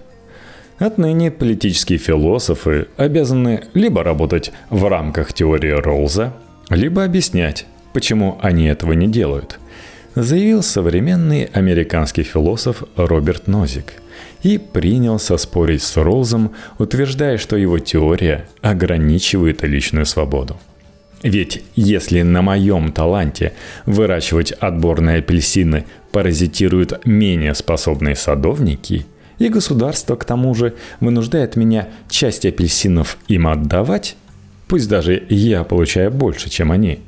Отныне 0.80 1.30
политические 1.30 2.00
философы 2.00 2.88
обязаны 2.96 3.62
либо 3.72 4.02
работать 4.02 4.50
в 4.70 4.88
рамках 4.88 5.32
теории 5.32 5.70
Ролза, 5.70 6.32
либо 6.68 7.04
объяснять, 7.04 7.64
почему 7.92 8.40
они 8.42 8.64
этого 8.64 8.92
не 8.92 9.06
делают, 9.06 9.60
заявил 10.16 10.64
современный 10.64 11.44
американский 11.44 12.24
философ 12.24 12.82
Роберт 12.96 13.46
Нозик 13.46 13.92
и 14.42 14.58
принялся 14.58 15.36
спорить 15.36 15.84
с 15.84 15.96
Ролзом, 15.96 16.50
утверждая, 16.80 17.38
что 17.38 17.56
его 17.56 17.78
теория 17.78 18.48
ограничивает 18.62 19.62
личную 19.62 20.06
свободу. 20.06 20.56
Ведь 21.24 21.64
если 21.74 22.20
на 22.20 22.42
моем 22.42 22.92
таланте 22.92 23.54
выращивать 23.86 24.52
отборные 24.52 25.20
апельсины 25.20 25.86
паразитируют 26.12 27.06
менее 27.06 27.54
способные 27.54 28.14
садовники, 28.14 29.06
и 29.38 29.48
государство 29.48 30.16
к 30.16 30.26
тому 30.26 30.54
же 30.54 30.74
вынуждает 31.00 31.56
меня 31.56 31.88
часть 32.10 32.44
апельсинов 32.44 33.16
им 33.26 33.48
отдавать, 33.48 34.16
пусть 34.68 34.86
даже 34.86 35.24
я 35.30 35.64
получаю 35.64 36.10
больше, 36.10 36.50
чем 36.50 36.70
они, 36.70 37.00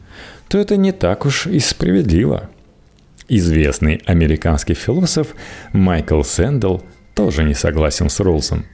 то 0.49 0.57
это 0.57 0.79
не 0.79 0.93
так 0.93 1.27
уж 1.27 1.47
и 1.47 1.61
справедливо. 1.61 2.49
Известный 3.29 4.01
американский 4.07 4.75
философ 4.75 5.35
Майкл 5.75 6.23
Сэндл 6.23 6.79
тоже 7.15 7.45
не 7.45 7.55
согласен 7.55 8.09
с 8.09 8.19
Роллсом, 8.21 8.65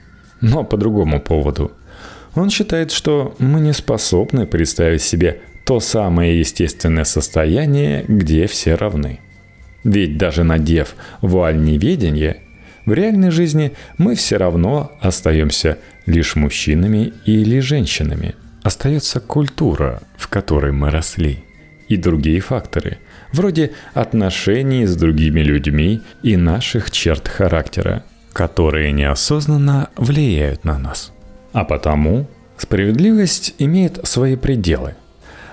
но 0.41 0.63
по 0.63 0.77
другому 0.77 1.21
поводу– 1.21 1.73
он 2.35 2.51
считает, 2.51 2.91
что 2.91 3.35
мы 3.39 3.61
не 3.61 3.73
способны 3.73 4.47
представить 4.47 5.03
себе 5.03 5.41
то 5.65 5.81
самое 5.81 6.39
естественное 6.39 7.05
состояние, 7.05 8.05
где 8.09 8.47
все 8.47 8.75
равны. 8.75 9.21
Ведь 9.85 10.17
даже 10.17 10.45
надев 10.45 10.95
вуаль 11.21 11.63
неведения, 11.63 12.39
в 12.85 12.93
реальной 12.93 13.31
жизни 13.31 13.73
мы 13.99 14.15
все 14.15 14.37
равно 14.37 14.93
остаемся 15.01 15.79
лишь 16.07 16.35
мужчинами 16.35 17.13
или 17.25 17.61
женщинами. 17.61 18.35
Остается 18.63 19.21
культура, 19.21 20.03
в 20.17 20.29
которой 20.29 20.73
мы 20.73 20.91
росли, 20.91 21.45
и 21.89 21.97
другие 21.97 22.41
факторы, 22.41 22.99
вроде 23.33 23.73
отношений 23.93 24.87
с 24.87 24.97
другими 24.97 25.41
людьми 25.41 26.03
и 26.23 26.37
наших 26.37 26.91
черт 26.91 27.29
характера, 27.29 28.05
которые 28.33 28.93
неосознанно 28.93 29.91
влияют 29.97 30.65
на 30.65 30.79
нас. 30.79 31.13
А 31.53 31.65
потому 31.65 32.27
справедливость 32.57 33.55
имеет 33.59 34.07
свои 34.07 34.37
пределы. 34.37 34.95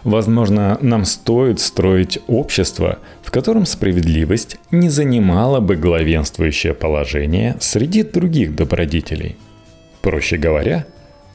Возможно, 0.03 0.77
нам 0.81 1.03
стоит 1.03 1.59
строить 1.59 2.19
общество, 2.27 2.99
в 3.21 3.31
котором 3.31 3.65
справедливость 3.65 4.57
не 4.71 4.89
занимала 4.89 5.59
бы 5.59 5.75
главенствующее 5.75 6.73
положение 6.73 7.57
среди 7.59 8.03
других 8.03 8.55
добродетелей. 8.55 9.35
Проще 10.01 10.37
говоря, 10.37 10.85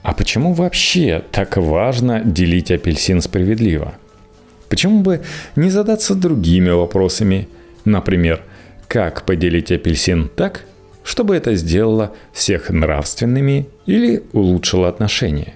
а 0.03 0.14
почему 0.14 0.55
вообще 0.55 1.22
так 1.31 1.57
важно 1.57 2.20
делить 2.20 2.70
апельсин 2.70 3.20
справедливо? 3.20 3.94
Почему 4.68 5.03
бы 5.03 5.20
не 5.57 5.70
задаться 5.70 6.14
другими 6.14 6.70
вопросами? 6.70 7.48
Например, 7.85 8.42
как 8.88 9.27
поделить 9.27 9.72
апельсин 9.72 10.31
так, 10.35 10.64
чтобы 11.04 11.36
это 11.36 11.54
сделало 11.54 12.12
всех 12.32 12.70
нравственными 12.70 13.68
или 13.86 14.24
улучшило 14.32 14.88
отношения. 14.88 15.54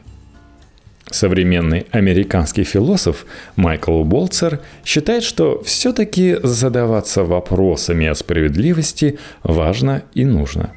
Современный 1.10 1.86
американский 1.90 2.64
философ 2.64 3.24
Майкл 3.56 4.04
Болцер 4.04 4.60
считает, 4.84 5.24
что 5.24 5.62
все-таки 5.64 6.36
задаваться 6.42 7.24
вопросами 7.24 8.06
о 8.06 8.14
справедливости 8.14 9.18
важно 9.42 10.02
и 10.12 10.26
нужно. 10.26 10.74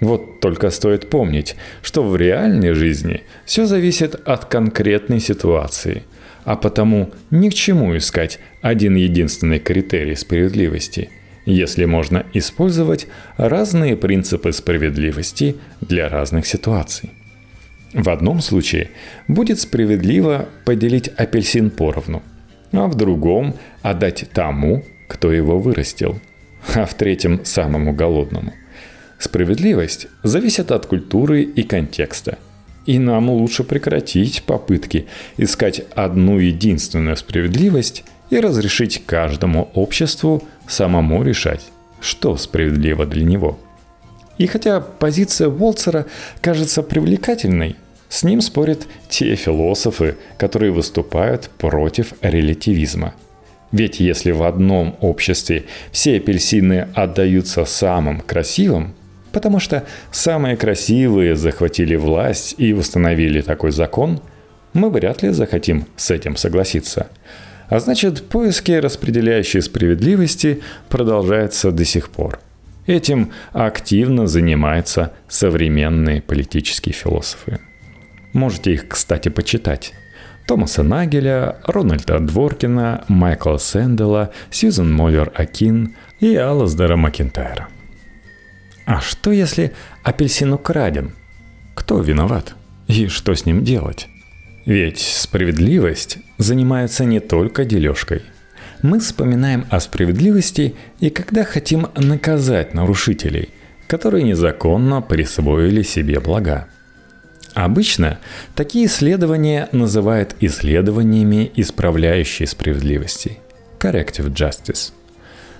Вот 0.00 0.40
только 0.40 0.68
стоит 0.68 1.08
помнить, 1.08 1.56
что 1.80 2.02
в 2.02 2.14
реальной 2.16 2.74
жизни 2.74 3.22
все 3.46 3.64
зависит 3.64 4.14
от 4.26 4.44
конкретной 4.44 5.20
ситуации, 5.20 6.02
а 6.44 6.56
потому 6.56 7.10
ни 7.30 7.48
к 7.48 7.54
чему 7.54 7.96
искать 7.96 8.40
один 8.60 8.94
единственный 8.96 9.58
критерий 9.58 10.16
справедливости– 10.16 11.08
если 11.44 11.84
можно 11.84 12.24
использовать 12.32 13.06
разные 13.36 13.96
принципы 13.96 14.52
справедливости 14.52 15.56
для 15.80 16.08
разных 16.08 16.46
ситуаций. 16.46 17.10
В 17.92 18.08
одном 18.08 18.40
случае 18.40 18.90
будет 19.28 19.60
справедливо 19.60 20.48
поделить 20.64 21.08
апельсин 21.08 21.70
поровну, 21.70 22.22
а 22.72 22.86
в 22.86 22.94
другом 22.94 23.54
отдать 23.82 24.30
тому, 24.32 24.84
кто 25.08 25.30
его 25.30 25.58
вырастил, 25.58 26.18
а 26.74 26.86
в 26.86 26.94
третьем 26.94 27.44
самому 27.44 27.92
голодному. 27.92 28.54
Справедливость 29.18 30.08
зависит 30.22 30.72
от 30.72 30.86
культуры 30.86 31.42
и 31.42 31.62
контекста. 31.62 32.38
И 32.86 32.98
нам 32.98 33.30
лучше 33.30 33.62
прекратить 33.62 34.42
попытки 34.42 35.06
искать 35.36 35.82
одну 35.94 36.38
единственную 36.38 37.16
справедливость 37.16 38.04
и 38.30 38.40
разрешить 38.40 39.04
каждому 39.06 39.70
обществу 39.74 40.42
самому 40.66 41.22
решать, 41.22 41.62
что 42.00 42.36
справедливо 42.36 43.06
для 43.06 43.24
него. 43.24 43.58
И 44.38 44.46
хотя 44.46 44.80
позиция 44.80 45.48
Волцера 45.48 46.06
кажется 46.40 46.82
привлекательной, 46.82 47.76
с 48.08 48.24
ним 48.24 48.40
спорят 48.40 48.86
те 49.08 49.34
философы, 49.36 50.16
которые 50.36 50.72
выступают 50.72 51.48
против 51.58 52.12
релятивизма. 52.20 53.14
Ведь 53.70 54.00
если 54.00 54.32
в 54.32 54.42
одном 54.42 54.96
обществе 55.00 55.64
все 55.92 56.18
апельсины 56.18 56.88
отдаются 56.94 57.64
самым 57.64 58.20
красивым, 58.20 58.94
потому 59.32 59.60
что 59.60 59.84
самые 60.10 60.56
красивые 60.56 61.36
захватили 61.36 61.96
власть 61.96 62.54
и 62.58 62.74
установили 62.74 63.40
такой 63.40 63.72
закон, 63.72 64.20
мы 64.74 64.90
вряд 64.90 65.22
ли 65.22 65.30
захотим 65.30 65.86
с 65.96 66.10
этим 66.10 66.36
согласиться. 66.36 67.08
А 67.72 67.80
значит, 67.80 68.28
поиски 68.28 68.72
распределяющей 68.72 69.62
справедливости 69.62 70.60
продолжаются 70.90 71.72
до 71.72 71.86
сих 71.86 72.10
пор. 72.10 72.38
Этим 72.86 73.32
активно 73.52 74.26
занимаются 74.26 75.14
современные 75.26 76.20
политические 76.20 76.92
философы. 76.92 77.60
Можете 78.34 78.74
их, 78.74 78.88
кстати, 78.88 79.30
почитать. 79.30 79.94
Томаса 80.46 80.82
Нагеля, 80.82 81.56
Рональда 81.64 82.18
Дворкина, 82.18 83.06
Майкла 83.08 83.56
Сэндела, 83.56 84.32
Сьюзен 84.50 84.92
Моллер 84.92 85.32
Акин 85.34 85.96
и 86.20 86.36
Алаздера 86.36 86.96
Макентайра. 86.96 87.68
А 88.84 89.00
что 89.00 89.32
если 89.32 89.72
апельсин 90.02 90.52
украден? 90.52 91.14
Кто 91.74 92.00
виноват? 92.00 92.54
И 92.86 93.06
что 93.06 93.34
с 93.34 93.46
ним 93.46 93.64
делать? 93.64 94.08
Ведь 94.64 94.98
справедливость 94.98 96.18
занимается 96.38 97.04
не 97.04 97.20
только 97.20 97.64
дележкой. 97.64 98.22
Мы 98.82 99.00
вспоминаем 99.00 99.66
о 99.70 99.80
справедливости 99.80 100.74
и 101.00 101.10
когда 101.10 101.44
хотим 101.44 101.88
наказать 101.96 102.74
нарушителей, 102.74 103.50
которые 103.88 104.24
незаконно 104.24 105.02
присвоили 105.02 105.82
себе 105.82 106.20
блага. 106.20 106.68
Обычно 107.54 108.18
такие 108.54 108.86
исследования 108.86 109.68
называют 109.72 110.36
исследованиями 110.40 111.50
исправляющей 111.54 112.46
справедливости– 112.46 113.38
corrective 113.78 114.32
justice. 114.32 114.92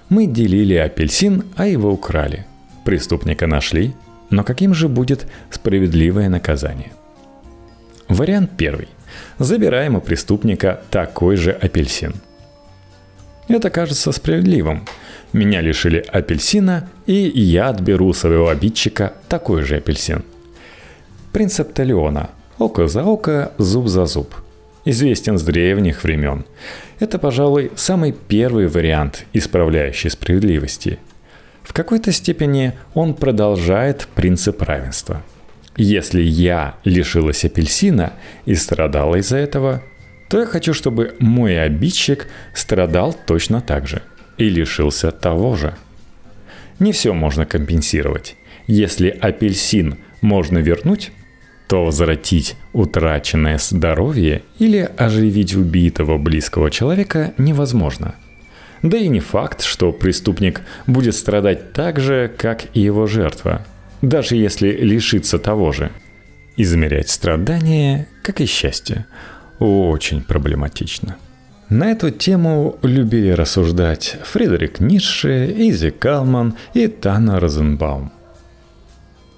Мы 0.08 0.26
делили 0.26 0.74
апельсин, 0.74 1.44
а 1.56 1.66
его 1.66 1.90
украли. 1.92 2.46
Преступника 2.84 3.46
нашли, 3.46 3.94
но 4.30 4.42
каким 4.42 4.74
же 4.74 4.88
будет 4.88 5.26
справедливое 5.50 6.28
наказание? 6.28 6.92
Вариант 8.08 8.50
первый. 8.56 8.88
Забираем 9.38 9.96
у 9.96 10.00
преступника 10.00 10.82
такой 10.90 11.36
же 11.36 11.52
апельсин. 11.52 12.14
Это 13.48 13.70
кажется 13.70 14.12
справедливым. 14.12 14.86
Меня 15.32 15.60
лишили 15.60 16.04
апельсина, 16.12 16.88
и 17.06 17.14
я 17.14 17.68
отберу 17.68 18.12
своего 18.12 18.48
обидчика 18.48 19.12
такой 19.28 19.62
же 19.62 19.76
апельсин– 19.76 20.24
Принцип 21.32 21.72
Талиона– 21.72 22.28
око 22.58 22.88
за 22.88 23.04
око, 23.04 23.52
зуб 23.56 23.88
за 23.88 24.04
зуб. 24.04 24.34
Известен 24.84 25.38
с 25.38 25.42
древних 25.42 26.04
времен. 26.04 26.44
Это, 27.00 27.18
пожалуй, 27.18 27.72
самый 27.74 28.12
первый 28.12 28.66
вариант 28.66 29.24
исправляющей 29.32 30.10
справедливости. 30.10 30.98
В 31.62 31.72
какой-то 31.72 32.12
степени 32.12 32.74
он 32.92 33.14
продолжает 33.14 34.08
принцип 34.14 34.60
равенства. 34.60 35.22
Если 35.76 36.20
я 36.22 36.76
лишилась 36.84 37.44
апельсина 37.44 38.12
и 38.44 38.54
страдала 38.54 39.16
из-за 39.16 39.38
этого, 39.38 39.82
то 40.28 40.40
я 40.40 40.46
хочу, 40.46 40.74
чтобы 40.74 41.14
мой 41.18 41.62
обидчик 41.62 42.26
страдал 42.54 43.16
точно 43.26 43.60
так 43.60 43.86
же 43.86 44.02
и 44.38 44.48
лишился 44.48 45.10
того 45.10 45.56
же. 45.56 45.74
Не 46.78 46.92
все 46.92 47.12
можно 47.12 47.46
компенсировать. 47.46 48.36
Если 48.66 49.08
апельсин 49.08 49.98
можно 50.20 50.58
вернуть, 50.58 51.12
то 51.68 51.84
возвратить 51.84 52.56
утраченное 52.72 53.58
здоровье 53.58 54.42
или 54.58 54.90
оживить 54.96 55.54
убитого 55.54 56.18
близкого 56.18 56.70
человека 56.70 57.32
невозможно. 57.38 58.14
Да 58.82 58.98
и 58.98 59.08
не 59.08 59.20
факт, 59.20 59.62
что 59.62 59.92
преступник 59.92 60.62
будет 60.86 61.14
страдать 61.14 61.72
так 61.72 62.00
же, 62.00 62.30
как 62.36 62.64
и 62.74 62.80
его 62.80 63.06
жертва, 63.06 63.64
даже 64.02 64.36
если 64.36 64.70
лишится 64.70 65.38
того 65.38 65.72
же. 65.72 65.90
Измерять 66.56 67.08
страдания, 67.08 68.08
как 68.22 68.40
и 68.40 68.46
счастье, 68.46 69.06
очень 69.58 70.22
проблематично. 70.22 71.16
На 71.70 71.90
эту 71.92 72.10
тему 72.10 72.78
любили 72.82 73.30
рассуждать 73.30 74.18
Фредерик 74.24 74.80
Ницше, 74.80 75.46
Изи 75.56 75.90
Калман 75.90 76.54
и 76.74 76.88
Тана 76.88 77.40
Розенбаум. 77.40 78.12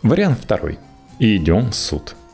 Вариант 0.03 0.39
второй. 0.43 0.79
Идем 1.21 1.71
в 1.71 1.75
суд– 1.77 2.17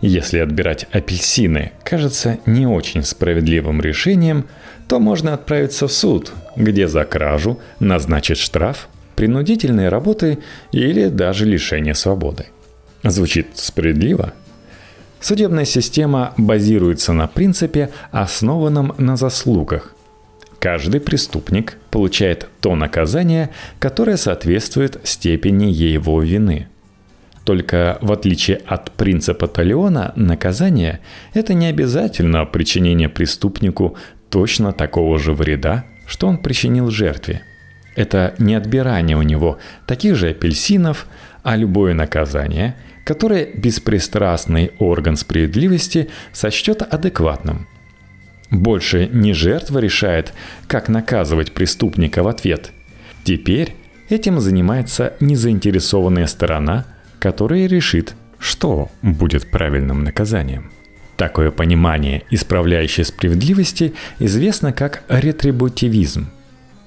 если 0.00 0.38
отбирать 0.38 0.86
апельсины 0.92 1.72
кажется 1.82 2.38
не 2.46 2.66
очень 2.66 3.02
справедливым 3.02 3.80
решением, 3.80 4.46
то 4.86 5.00
можно 5.00 5.34
отправиться 5.34 5.88
в 5.88 5.92
суд, 5.92 6.32
где 6.54 6.86
за 6.86 7.04
кражу 7.04 7.58
назначат 7.80 8.38
штраф, 8.38 8.88
принудительные 9.18 9.88
работы 9.88 10.38
или 10.70 11.08
даже 11.08 11.44
лишение 11.44 11.96
свободы. 11.96 12.46
Звучит 13.02 13.48
справедливо? 13.54 14.32
Судебная 15.20 15.64
система 15.64 16.34
базируется 16.36 17.12
на 17.12 17.26
принципе, 17.26 17.90
основанном 18.12 18.94
на 18.96 19.16
заслугах. 19.16 19.92
Каждый 20.60 21.00
преступник 21.00 21.78
получает 21.90 22.46
то 22.60 22.76
наказание, 22.76 23.50
которое 23.80 24.16
соответствует 24.16 25.00
степени 25.02 25.64
его 25.64 26.22
вины– 26.22 26.68
только 27.44 27.96
в 28.02 28.12
отличие 28.12 28.58
от 28.66 28.92
принципа 28.92 29.48
Талиона, 29.48 30.12
наказание– 30.16 31.00
это 31.32 31.54
не 31.54 31.64
обязательно 31.64 32.44
причинение 32.44 33.08
преступнику 33.08 33.96
точно 34.28 34.74
такого 34.74 35.18
же 35.18 35.32
вреда, 35.32 35.86
что 36.06 36.26
он 36.26 36.36
причинил 36.36 36.90
жертве. 36.90 37.40
Это 37.98 38.34
не 38.38 38.54
отбирание 38.54 39.16
у 39.16 39.22
него 39.22 39.58
таких 39.86 40.14
же 40.14 40.30
апельсинов, 40.30 41.06
а 41.42 41.56
любое 41.56 41.94
наказание, 41.94 42.76
которое 43.04 43.46
беспристрастный 43.46 44.70
орган 44.78 45.16
справедливости 45.16 46.08
сочтет 46.32 46.82
адекватным. 46.82 47.66
Больше 48.50 49.08
не 49.12 49.32
жертва 49.34 49.80
решает, 49.80 50.32
как 50.66 50.88
наказывать 50.88 51.52
преступника 51.52 52.22
в 52.22 52.28
ответ. 52.28 52.70
Теперь 53.24 53.74
этим 54.08 54.40
занимается 54.40 55.14
незаинтересованная 55.20 56.26
сторона– 56.26 56.86
который 57.18 57.66
решит, 57.66 58.14
что 58.38 58.90
будет 59.02 59.50
правильным 59.50 60.04
наказанием. 60.04 60.70
Такое 61.16 61.50
понимание 61.50 62.22
исправляющей 62.30 63.04
справедливости 63.04 63.94
известно 64.20 64.72
как 64.72 65.02
ретрибутивизм. 65.08 66.30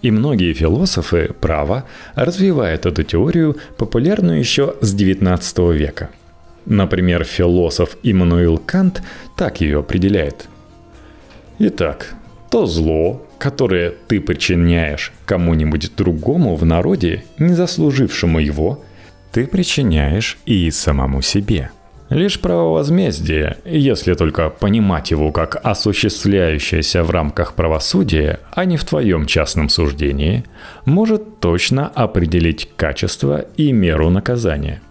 И 0.02 0.10
многие 0.10 0.54
философы 0.54 1.32
права 1.40 1.86
развивают 2.16 2.86
эту 2.86 3.04
теорию, 3.04 3.58
популярную 3.78 4.40
еще 4.40 4.76
с 4.82 4.96
XIX 4.96 5.74
века. 5.76 6.10
Например, 6.66 7.24
философ 7.24 7.98
Иммануил 8.04 8.58
Кант 8.58 9.02
так 9.38 9.62
ее 9.62 9.80
определяет. 9.80 10.48
Итак, 11.60 12.16
то 12.50 12.66
зло, 12.66 13.26
которое 13.38 13.94
ты 14.08 14.20
причиняешь 14.20 15.12
кому-нибудь 15.26 15.96
другому 15.96 16.56
в 16.56 16.66
народе, 16.66 17.24
не 17.40 17.54
заслужившему 17.54 18.40
его, 18.40 18.84
ты 19.32 19.48
причиняешь 19.48 20.38
и 20.46 20.70
самому 20.72 21.22
себе. 21.22 21.72
Лишь 22.12 22.42
право 22.42 22.74
возмездия, 22.74 23.58
если 23.64 24.16
только 24.16 24.50
понимать 24.50 25.12
его 25.12 25.32
как 25.32 25.58
осуществляющееся 25.64 27.04
в 27.06 27.10
рамках 27.10 27.54
правосудия, 27.54 28.42
а 28.52 28.66
не 28.66 28.76
в 28.76 28.84
твоем 28.84 29.26
частном 29.26 29.70
суждении, 29.70 30.44
может 30.84 31.40
точно 31.40 31.88
определить 31.88 32.68
качество 32.76 33.46
и 33.56 33.72
меру 33.72 34.10
наказания. 34.10 34.82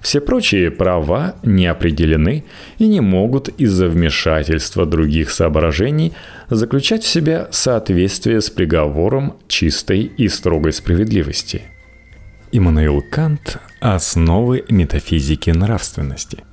Все 0.00 0.20
прочие 0.20 0.70
права 0.70 1.34
не 1.42 1.66
определены 1.66 2.44
и 2.78 2.86
не 2.86 3.00
могут 3.00 3.48
из-за 3.48 3.88
вмешательства 3.88 4.86
других 4.86 5.32
соображений 5.32 6.12
заключать 6.48 7.02
в 7.02 7.08
себя 7.08 7.48
соответствие 7.50 8.40
с 8.40 8.50
приговором 8.50 9.34
чистой 9.48 10.02
и 10.02 10.28
строгой 10.28 10.72
справедливости– 10.72 11.62
Иммануил 12.50 13.02
Кант 13.02 13.58
«Основы 13.80 14.64
метафизики 14.70 15.50
нравственности». 15.50 16.47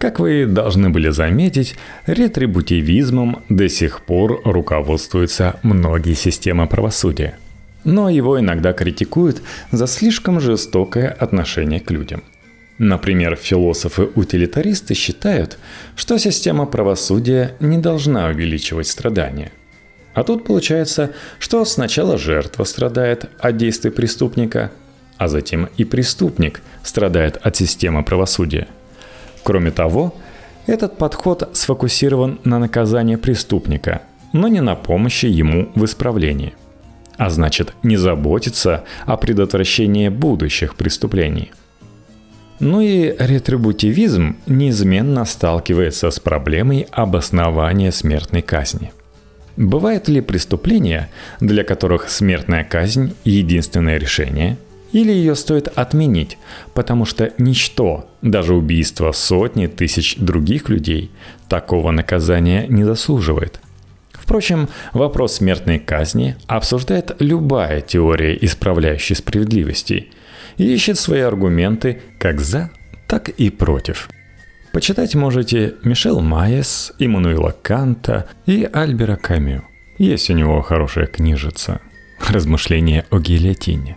Как 0.00 0.18
вы 0.18 0.46
должны 0.46 0.88
были 0.88 1.10
заметить, 1.10 1.74
ретрибутивизмом 2.06 3.42
до 3.50 3.68
сих 3.68 4.00
пор 4.00 4.40
руководствуются 4.46 5.60
многие 5.62 6.14
системы 6.14 6.66
правосудия. 6.66 7.34
Но 7.84 8.08
его 8.08 8.40
иногда 8.40 8.72
критикуют 8.72 9.42
за 9.70 9.86
слишком 9.86 10.40
жестокое 10.40 11.10
отношение 11.10 11.80
к 11.80 11.90
людям. 11.90 12.22
Например, 12.78 13.36
философы-утилитаристы 13.36 14.94
считают, 14.94 15.58
что 15.96 16.16
система 16.16 16.64
правосудия 16.64 17.54
не 17.60 17.76
должна 17.76 18.28
увеличивать 18.28 18.86
страдания. 18.86 19.52
А 20.14 20.24
тут 20.24 20.46
получается, 20.46 21.10
что 21.38 21.62
сначала 21.66 22.16
жертва 22.16 22.64
страдает 22.64 23.26
от 23.38 23.58
действий 23.58 23.90
преступника, 23.90 24.72
а 25.18 25.28
затем 25.28 25.68
и 25.76 25.84
преступник 25.84 26.62
страдает 26.82 27.36
от 27.42 27.54
системы 27.56 28.02
правосудия. 28.02 28.66
Кроме 29.42 29.70
того, 29.70 30.14
этот 30.66 30.98
подход 30.98 31.48
сфокусирован 31.52 32.38
на 32.44 32.58
наказании 32.58 33.16
преступника, 33.16 34.02
но 34.32 34.48
не 34.48 34.60
на 34.60 34.76
помощи 34.76 35.26
ему 35.26 35.70
в 35.74 35.84
исправлении. 35.84 36.54
А 37.16 37.30
значит, 37.30 37.74
не 37.82 37.96
заботится 37.96 38.84
о 39.06 39.16
предотвращении 39.16 40.08
будущих 40.08 40.74
преступлений. 40.74 41.52
Ну 42.60 42.80
и 42.82 43.14
ретрибутивизм 43.18 44.36
неизменно 44.46 45.24
сталкивается 45.24 46.10
с 46.10 46.20
проблемой 46.20 46.86
обоснования 46.90 47.90
смертной 47.90 48.42
казни. 48.42 48.92
Бывают 49.56 50.08
ли 50.08 50.20
преступления, 50.20 51.10
для 51.40 51.64
которых 51.64 52.10
смертная 52.10 52.64
казнь– 52.64 53.14
единственное 53.24 53.98
решение– 53.98 54.56
или 54.92 55.12
ее 55.12 55.34
стоит 55.34 55.68
отменить, 55.68 56.38
потому 56.74 57.04
что 57.04 57.32
ничто, 57.38 58.08
даже 58.22 58.54
убийство 58.54 59.12
сотни 59.12 59.66
тысяч 59.66 60.16
других 60.16 60.68
людей, 60.68 61.10
такого 61.48 61.90
наказания 61.90 62.66
не 62.68 62.84
заслуживает. 62.84 63.60
Впрочем, 64.12 64.68
вопрос 64.92 65.34
смертной 65.34 65.78
казни 65.78 66.36
обсуждает 66.46 67.16
любая 67.18 67.80
теория 67.80 68.38
исправляющей 68.40 69.16
справедливости 69.16 70.10
и 70.56 70.72
ищет 70.72 70.98
свои 70.98 71.20
аргументы 71.20 72.00
как 72.18 72.40
за, 72.40 72.70
так 73.08 73.28
и 73.28 73.50
против. 73.50 74.08
Почитать 74.72 75.16
можете 75.16 75.74
Мишел 75.82 76.20
Майес, 76.20 76.92
Иммануила 77.00 77.52
Канта 77.60 78.28
и 78.46 78.68
Альбера 78.72 79.16
Камю. 79.16 79.64
Есть 79.98 80.30
у 80.30 80.34
него 80.34 80.62
хорошая 80.62 81.06
книжица 81.06 81.80
«Размышления 82.28 83.04
о 83.10 83.18
гильотине». 83.18 83.96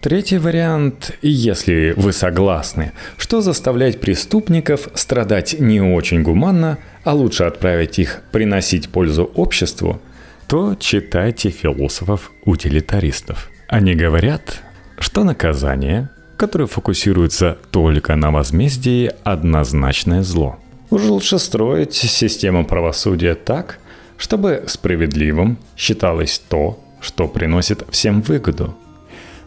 Третий 0.00 0.38
вариант, 0.38 1.16
если 1.22 1.92
вы 1.96 2.12
согласны, 2.12 2.92
что 3.16 3.40
заставлять 3.40 4.00
преступников 4.00 4.88
страдать 4.94 5.58
не 5.58 5.80
очень 5.80 6.22
гуманно, 6.22 6.78
а 7.02 7.14
лучше 7.14 7.44
отправить 7.44 7.98
их 7.98 8.22
приносить 8.30 8.88
пользу 8.88 9.24
обществу, 9.24 10.00
то 10.46 10.76
читайте 10.76 11.50
философов-утилитаристов. 11.50 13.50
Они 13.68 13.94
говорят, 13.94 14.62
что 14.98 15.24
наказание, 15.24 16.08
которое 16.36 16.66
фокусируется 16.66 17.58
только 17.72 18.14
на 18.14 18.30
возмездии, 18.30 19.10
однозначное 19.24 20.22
зло. 20.22 20.58
Уже 20.90 21.10
лучше 21.10 21.40
строить 21.40 21.94
систему 21.94 22.64
правосудия 22.64 23.34
так, 23.34 23.80
чтобы 24.18 24.62
справедливым 24.68 25.58
считалось 25.76 26.38
то, 26.38 26.78
что 27.00 27.26
приносит 27.26 27.84
всем 27.90 28.22
выгоду. 28.22 28.76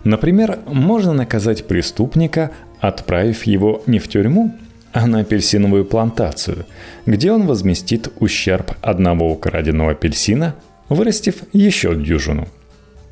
Например, 0.04 0.60
можно 0.66 1.14
наказать 1.14 1.68
преступника, 1.68 2.52
отправив 2.80 3.44
его 3.44 3.84
не 3.86 4.00
в 4.00 4.08
тюрьму, 4.08 4.56
а 4.92 5.06
на 5.06 5.20
апельсиновую 5.20 5.86
плантацию, 5.86 6.66
где 7.06 7.32
он 7.32 7.46
возместит 7.46 8.12
ущерб 8.20 8.72
одного 8.82 9.30
украденного 9.32 9.92
апельсина, 9.92 10.56
вырастив 10.88 11.44
еще 11.54 11.96
дюжину. 11.96 12.48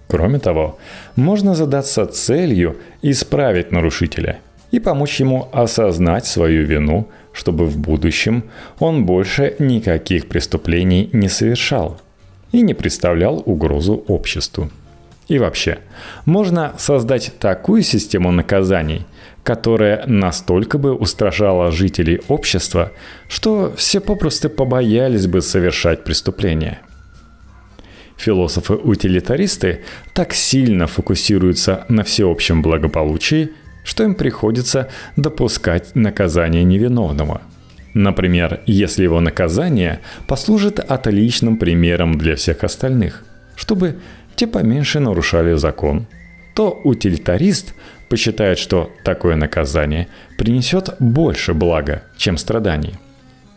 Кроме 0.07 0.39
того, 0.39 0.79
можно 1.15 1.53
задаться 1.53 2.05
целью 2.05 2.77
исправить 3.01 3.71
нарушителя 3.71 4.39
и 4.71 4.79
помочь 4.79 5.19
ему 5.19 5.49
осознать 5.51 6.25
свою 6.25 6.65
вину, 6.65 7.07
чтобы 7.33 7.65
в 7.65 7.77
будущем 7.77 8.43
он 8.79 9.05
больше 9.05 9.55
никаких 9.59 10.27
преступлений 10.27 11.09
не 11.13 11.29
совершал 11.29 11.99
и 12.51 12.61
не 12.61 12.73
представлял 12.73 13.43
угрозу 13.45 14.03
обществу. 14.07 14.69
И 15.27 15.39
вообще, 15.39 15.79
можно 16.25 16.73
создать 16.77 17.33
такую 17.39 17.81
систему 17.83 18.31
наказаний, 18.31 19.05
которая 19.43 20.05
настолько 20.07 20.77
бы 20.77 20.93
устрашала 20.93 21.71
жителей 21.71 22.21
общества, 22.29 22.93
что 23.27 23.73
все 23.75 23.99
попросту 23.99 24.49
побоялись 24.49 25.27
бы 25.27 25.41
совершать 25.41 26.03
преступления. 26.05 26.79
Философы-утилитаристы 28.17 29.83
так 30.13 30.33
сильно 30.33 30.87
фокусируются 30.87 31.85
на 31.89 32.03
всеобщем 32.03 32.61
благополучии, 32.61 33.51
что 33.83 34.03
им 34.03 34.15
приходится 34.15 34.89
допускать 35.17 35.93
наказание 35.93 36.63
невиновного. 36.63 37.41
Например, 37.93 38.61
если 38.65 39.03
его 39.03 39.19
наказание 39.21 39.99
послужит 40.27 40.79
отличным 40.79 41.57
примером 41.57 42.17
для 42.17 42.35
всех 42.35 42.63
остальных, 42.63 43.23
чтобы 43.55 43.97
те 44.37 44.47
поменьше 44.47 44.99
нарушали 44.99 45.55
закон, 45.55 46.05
то 46.53 46.79
утилитарист 46.83 47.73
посчитает, 48.07 48.59
что 48.59 48.91
такое 49.03 49.35
наказание 49.35 50.07
принесет 50.37 50.95
больше 50.99 51.53
блага, 51.53 52.03
чем 52.17 52.37
страданий. 52.37 52.93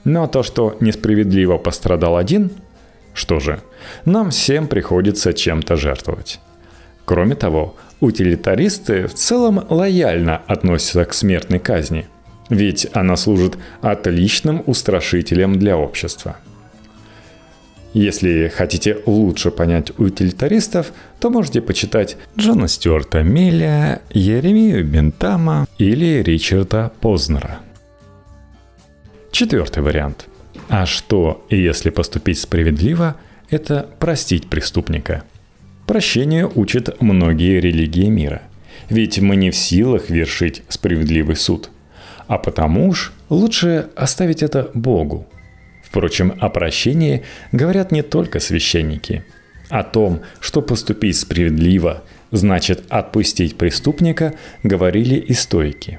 Но 0.04 0.26
то, 0.26 0.42
что 0.42 0.76
несправедливо 0.80 1.58
пострадал 1.58 2.16
один, 2.16 2.50
что 3.12 3.40
же, 3.40 3.60
нам 4.06 4.30
всем 4.30 4.66
приходится 4.66 5.34
чем-то 5.34 5.76
жертвовать. 5.76 6.40
Кроме 7.04 7.34
того, 7.34 7.76
утилитаристы 8.00 9.06
в 9.06 9.14
целом 9.14 9.66
лояльно 9.68 10.40
относятся 10.46 11.04
к 11.04 11.12
смертной 11.12 11.58
казни, 11.58 12.06
ведь 12.48 12.86
она 12.94 13.16
служит 13.16 13.58
отличным 13.82 14.62
устрашителем 14.66 15.58
для 15.58 15.76
общества– 15.76 16.36
если 17.92 18.48
хотите 18.48 18.98
лучше 19.04 19.50
понять 19.50 19.98
утилитаристов, 19.98 20.92
то 21.18 21.28
можете 21.28 21.60
почитать 21.60 22.16
Джона 22.38 22.68
Стюарта 22.68 23.22
Милля, 23.22 24.00
Еремию 24.10 24.86
Бентама 24.86 25.66
или 25.78 26.22
Ричарда 26.22 26.92
Познера. 27.00 27.58
Четвертый 29.32 29.82
вариант. 29.82 30.26
А 30.68 30.86
что, 30.86 31.44
если 31.50 31.90
поступить 31.90 32.38
справедливо, 32.38 33.16
это 33.48 33.88
простить 33.98 34.48
преступника? 34.48 35.24
Прощению 35.88 36.52
учат 36.54 37.00
многие 37.00 37.58
религии 37.60 38.06
мира. 38.06 38.42
Ведь 38.88 39.18
мы 39.18 39.34
не 39.34 39.50
в 39.50 39.56
силах 39.56 40.10
вершить 40.10 40.62
справедливый 40.68 41.34
суд. 41.34 41.70
А 42.28 42.38
потому 42.38 42.88
уж 42.88 43.12
лучше 43.28 43.88
оставить 43.96 44.44
это 44.44 44.70
Богу– 44.74 45.26
Впрочем, 45.90 46.34
о 46.38 46.48
прощении 46.50 47.24
говорят 47.50 47.90
не 47.90 48.02
только 48.02 48.38
священники. 48.38 49.24
О 49.70 49.82
том, 49.82 50.20
что 50.38 50.62
поступить 50.62 51.18
справедливо 51.18 52.04
значит 52.30 52.84
отпустить 52.88 53.58
преступника, 53.58 54.34
говорили 54.62 55.16
и 55.16 55.34
стойки. 55.34 55.98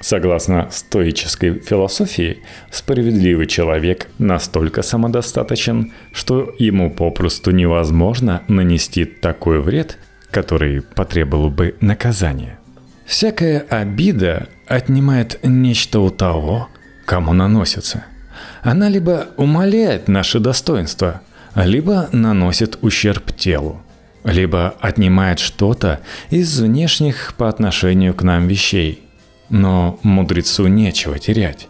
Согласно 0.00 0.68
стоической 0.70 1.58
философии, 1.58 2.38
справедливый 2.70 3.46
человек 3.46 4.08
настолько 4.18 4.82
самодостаточен, 4.82 5.92
что 6.12 6.54
ему 6.60 6.90
попросту 6.90 7.50
невозможно 7.50 8.42
нанести 8.46 9.06
такой 9.06 9.60
вред, 9.60 9.98
который 10.30 10.82
потребовал 10.82 11.50
бы 11.50 11.74
наказания. 11.80 12.60
Всякая 13.06 13.60
обида 13.68 14.48
отнимает 14.66 15.40
нечто 15.42 15.98
у 15.98 16.10
того, 16.10 16.68
кому 17.06 17.32
наносится– 17.32 18.04
она 18.62 18.88
либо 18.88 19.28
умаляет 19.36 20.08
наше 20.08 20.40
достоинство, 20.40 21.20
либо 21.54 22.08
наносит 22.12 22.78
ущерб 22.82 23.34
телу, 23.34 23.80
либо 24.24 24.74
отнимает 24.80 25.38
что-то 25.38 26.00
из 26.30 26.60
внешних 26.60 27.34
по 27.36 27.48
отношению 27.48 28.14
к 28.14 28.22
нам 28.22 28.48
вещей. 28.48 29.02
Но 29.48 29.98
мудрецу 30.02 30.66
нечего 30.66 31.18
терять. 31.18 31.68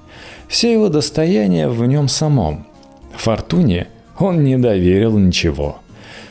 Все 0.49 0.73
его 0.73 0.89
достояние 0.89 1.69
в 1.69 1.85
нем 1.87 2.09
самом. 2.09 2.67
Фортуне 3.17 3.89
он 4.19 4.45
не 4.45 4.57
доверил 4.57 5.19
ничего. 5.19 5.81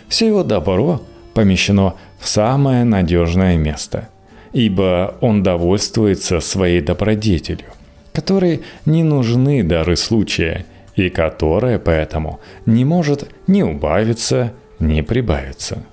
Все 0.07 0.27
его 0.27 0.43
добро 0.43 1.01
помещено 1.33 1.95
в 2.19 2.27
самое 2.27 2.83
надежное 2.83 3.57
место, 3.57 4.09
ибо 4.53 5.15
он 5.21 5.43
довольствуется 5.43 6.39
своей 6.39 6.81
добродетелью– 6.81 7.67
которой 8.15 8.63
не 8.85 9.03
нужны 9.03 9.61
дары 9.63 9.95
случая 9.95 10.65
и 10.95 11.09
которая 11.09 11.77
поэтому 11.77 12.39
не 12.65 12.85
может 12.85 13.29
ни 13.47 13.61
убавиться, 13.61 14.53
ни 14.79 15.01
прибавиться. 15.01 15.83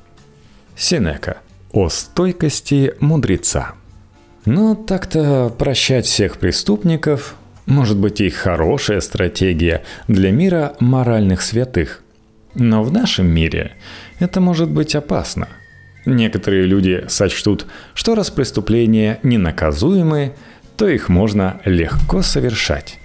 Синека. 0.76 1.38
О 1.72 1.88
стойкости 1.88 2.94
мудреца. 3.00 3.72
Но 4.44 4.74
так-то 4.74 5.52
прощать 5.56 6.06
всех 6.06 6.38
преступников 6.38 7.34
может 7.66 7.96
быть 7.96 8.20
и 8.20 8.28
хорошая 8.28 9.00
стратегия 9.00 9.82
для 10.08 10.30
мира 10.30 10.74
моральных 10.80 11.42
святых. 11.42 12.02
Но 12.54 12.82
в 12.82 12.92
нашем 12.92 13.26
мире 13.26 13.72
это 14.18 14.40
может 14.40 14.68
быть 14.68 14.94
опасно. 14.94 15.48
Некоторые 16.04 16.64
люди 16.64 17.04
сочтут, 17.08 17.66
что 17.94 18.14
раз 18.14 18.30
преступления 18.30 19.18
ненаказуемы, 19.22 20.34
то 20.82 20.88
их 20.88 21.08
можно 21.08 21.60
легко 21.64 22.22
совершать. 22.22 22.98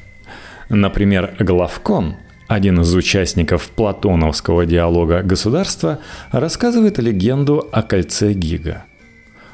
Например, 0.67 1.35
Главкон, 1.37 2.15
один 2.47 2.81
из 2.81 2.91
участников 2.95 3.69
платоновского 3.69 4.65
диалога 4.65 5.21
государства, 5.21 5.99
рассказывает 6.31 6.97
легенду 6.97 7.69
о 7.71 7.83
кольце 7.83 8.33
Гига. 8.33 8.85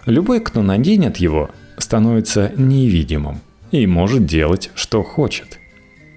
Любой, 0.06 0.40
кто 0.40 0.62
наденет 0.62 1.18
его, 1.18 1.50
становится 1.78 2.54
невидимым 2.56 3.42
и 3.72 3.86
может 3.88 4.26
делать, 4.26 4.72
что 4.74 5.04
хочет. 5.04 5.60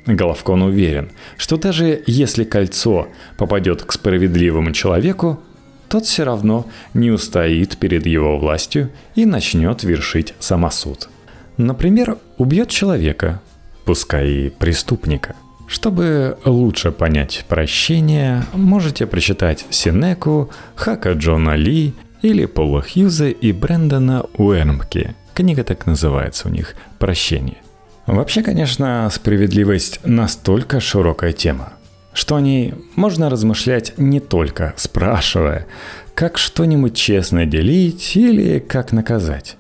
Головкон 0.07 0.62
уверен, 0.62 1.11
что 1.37 1.57
даже 1.57 2.05
если 2.07 2.45
кольцо 2.45 3.09
попадет 3.37 3.83
к 3.83 3.90
справедливому 3.90 4.71
человеку, 4.71 5.40
тот 5.88 6.05
все 6.05 6.23
равно 6.23 6.66
не 6.95 7.11
устоит 7.11 7.77
перед 7.79 8.07
его 8.07 8.38
властью 8.38 8.92
и 9.16 9.27
начнет 9.27 9.83
вершить 9.83 10.35
самосуд– 10.38 11.09
Например, 11.57 12.19
убьет 12.37 12.69
человека, 12.69 13.40
пускай 13.85 14.29
и 14.29 14.51
преступника. 14.51 15.37
Чтобы 15.66 16.38
лучше 16.45 16.92
понять 16.92 17.45
прощение, 17.49 18.45
можете 18.53 19.07
прочитать 19.07 19.64
Синеку, 19.71 20.51
Хака 20.75 21.12
Джона 21.12 21.57
Ли 21.57 21.92
или 22.23 22.47
Пола 22.47 22.83
Хьюза 22.83 23.29
и 23.29 23.53
Брэндона 23.53 24.27
Уэрмки. 24.35 25.14
Книга 25.35 25.64
так 25.64 25.87
называется 25.87 26.49
у 26.49 26.51
них 26.51 26.77
«Прощение». 26.99 27.59
Вообще, 28.07 28.42
конечно, 28.42 29.09
справедливость 29.12 30.01
настолько 30.05 30.79
широкая 30.79 31.33
тема, 31.33 31.73
что 32.12 32.37
о 32.37 32.40
ней 32.40 32.75
можно 32.95 33.29
размышлять 33.29 33.95
не 33.97 34.21
только 34.21 34.75
спрашивая, 34.77 35.66
как 36.14 36.38
что-нибудь 36.38 36.95
честно 36.95 37.45
делить 37.45 38.16
или 38.16 38.61
как 38.61 38.92
наказать. 38.92 39.57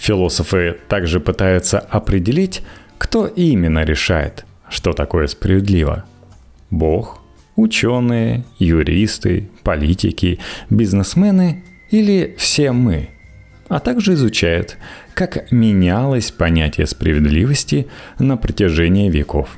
Философы 0.00 0.78
также 0.88 1.20
пытаются 1.20 1.78
определить, 1.78 2.62
кто 2.96 3.26
именно 3.26 3.84
решает, 3.84 4.46
что 4.70 4.94
такое 4.94 5.26
справедливо. 5.26 6.04
Бог, 6.70 7.20
ученые, 7.54 8.44
юристы, 8.58 9.50
политики, 9.62 10.38
бизнесмены 10.70 11.64
или 11.90 12.34
все 12.38 12.72
мы. 12.72 13.10
а 13.68 13.78
также 13.78 14.14
изучают, 14.14 14.78
как 15.14 15.52
менялось 15.52 16.32
понятие 16.32 16.88
справедливости 16.88 17.86
на 18.18 18.36
протяжении 18.36 19.08
веков. 19.08 19.50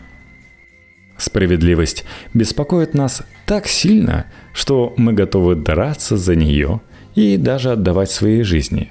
Справедливость 1.16 2.04
беспокоит 2.34 2.92
нас 2.92 3.22
так 3.46 3.66
сильно, 3.66 4.26
что 4.52 4.92
мы 4.98 5.14
готовы 5.14 5.54
драться 5.54 6.18
за 6.18 6.34
нее 6.34 6.82
и 7.14 7.38
даже 7.38 7.70
отдавать 7.70 8.10
свои 8.10 8.42
жизни. 8.42 8.90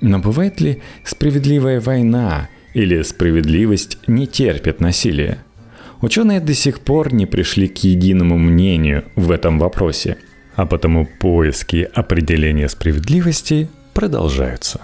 Но 0.00 0.18
бывает 0.18 0.60
ли 0.60 0.80
справедливая 1.04 1.80
война 1.80 2.48
или 2.74 3.02
справедливость 3.02 3.98
не 4.06 4.26
терпит 4.26 4.80
насилия? 4.80 5.38
Ученые 6.02 6.40
до 6.40 6.54
сих 6.54 6.80
пор 6.80 7.12
не 7.12 7.26
пришли 7.26 7.68
к 7.68 7.78
единому 7.78 8.36
мнению 8.38 9.04
в 9.16 9.30
этом 9.30 9.58
вопросе, 9.58 10.18
а 10.54 10.66
потому 10.66 11.06
поиски 11.06 11.88
определения 11.94 12.68
справедливости 12.68 13.68
продолжаются. 13.94 14.80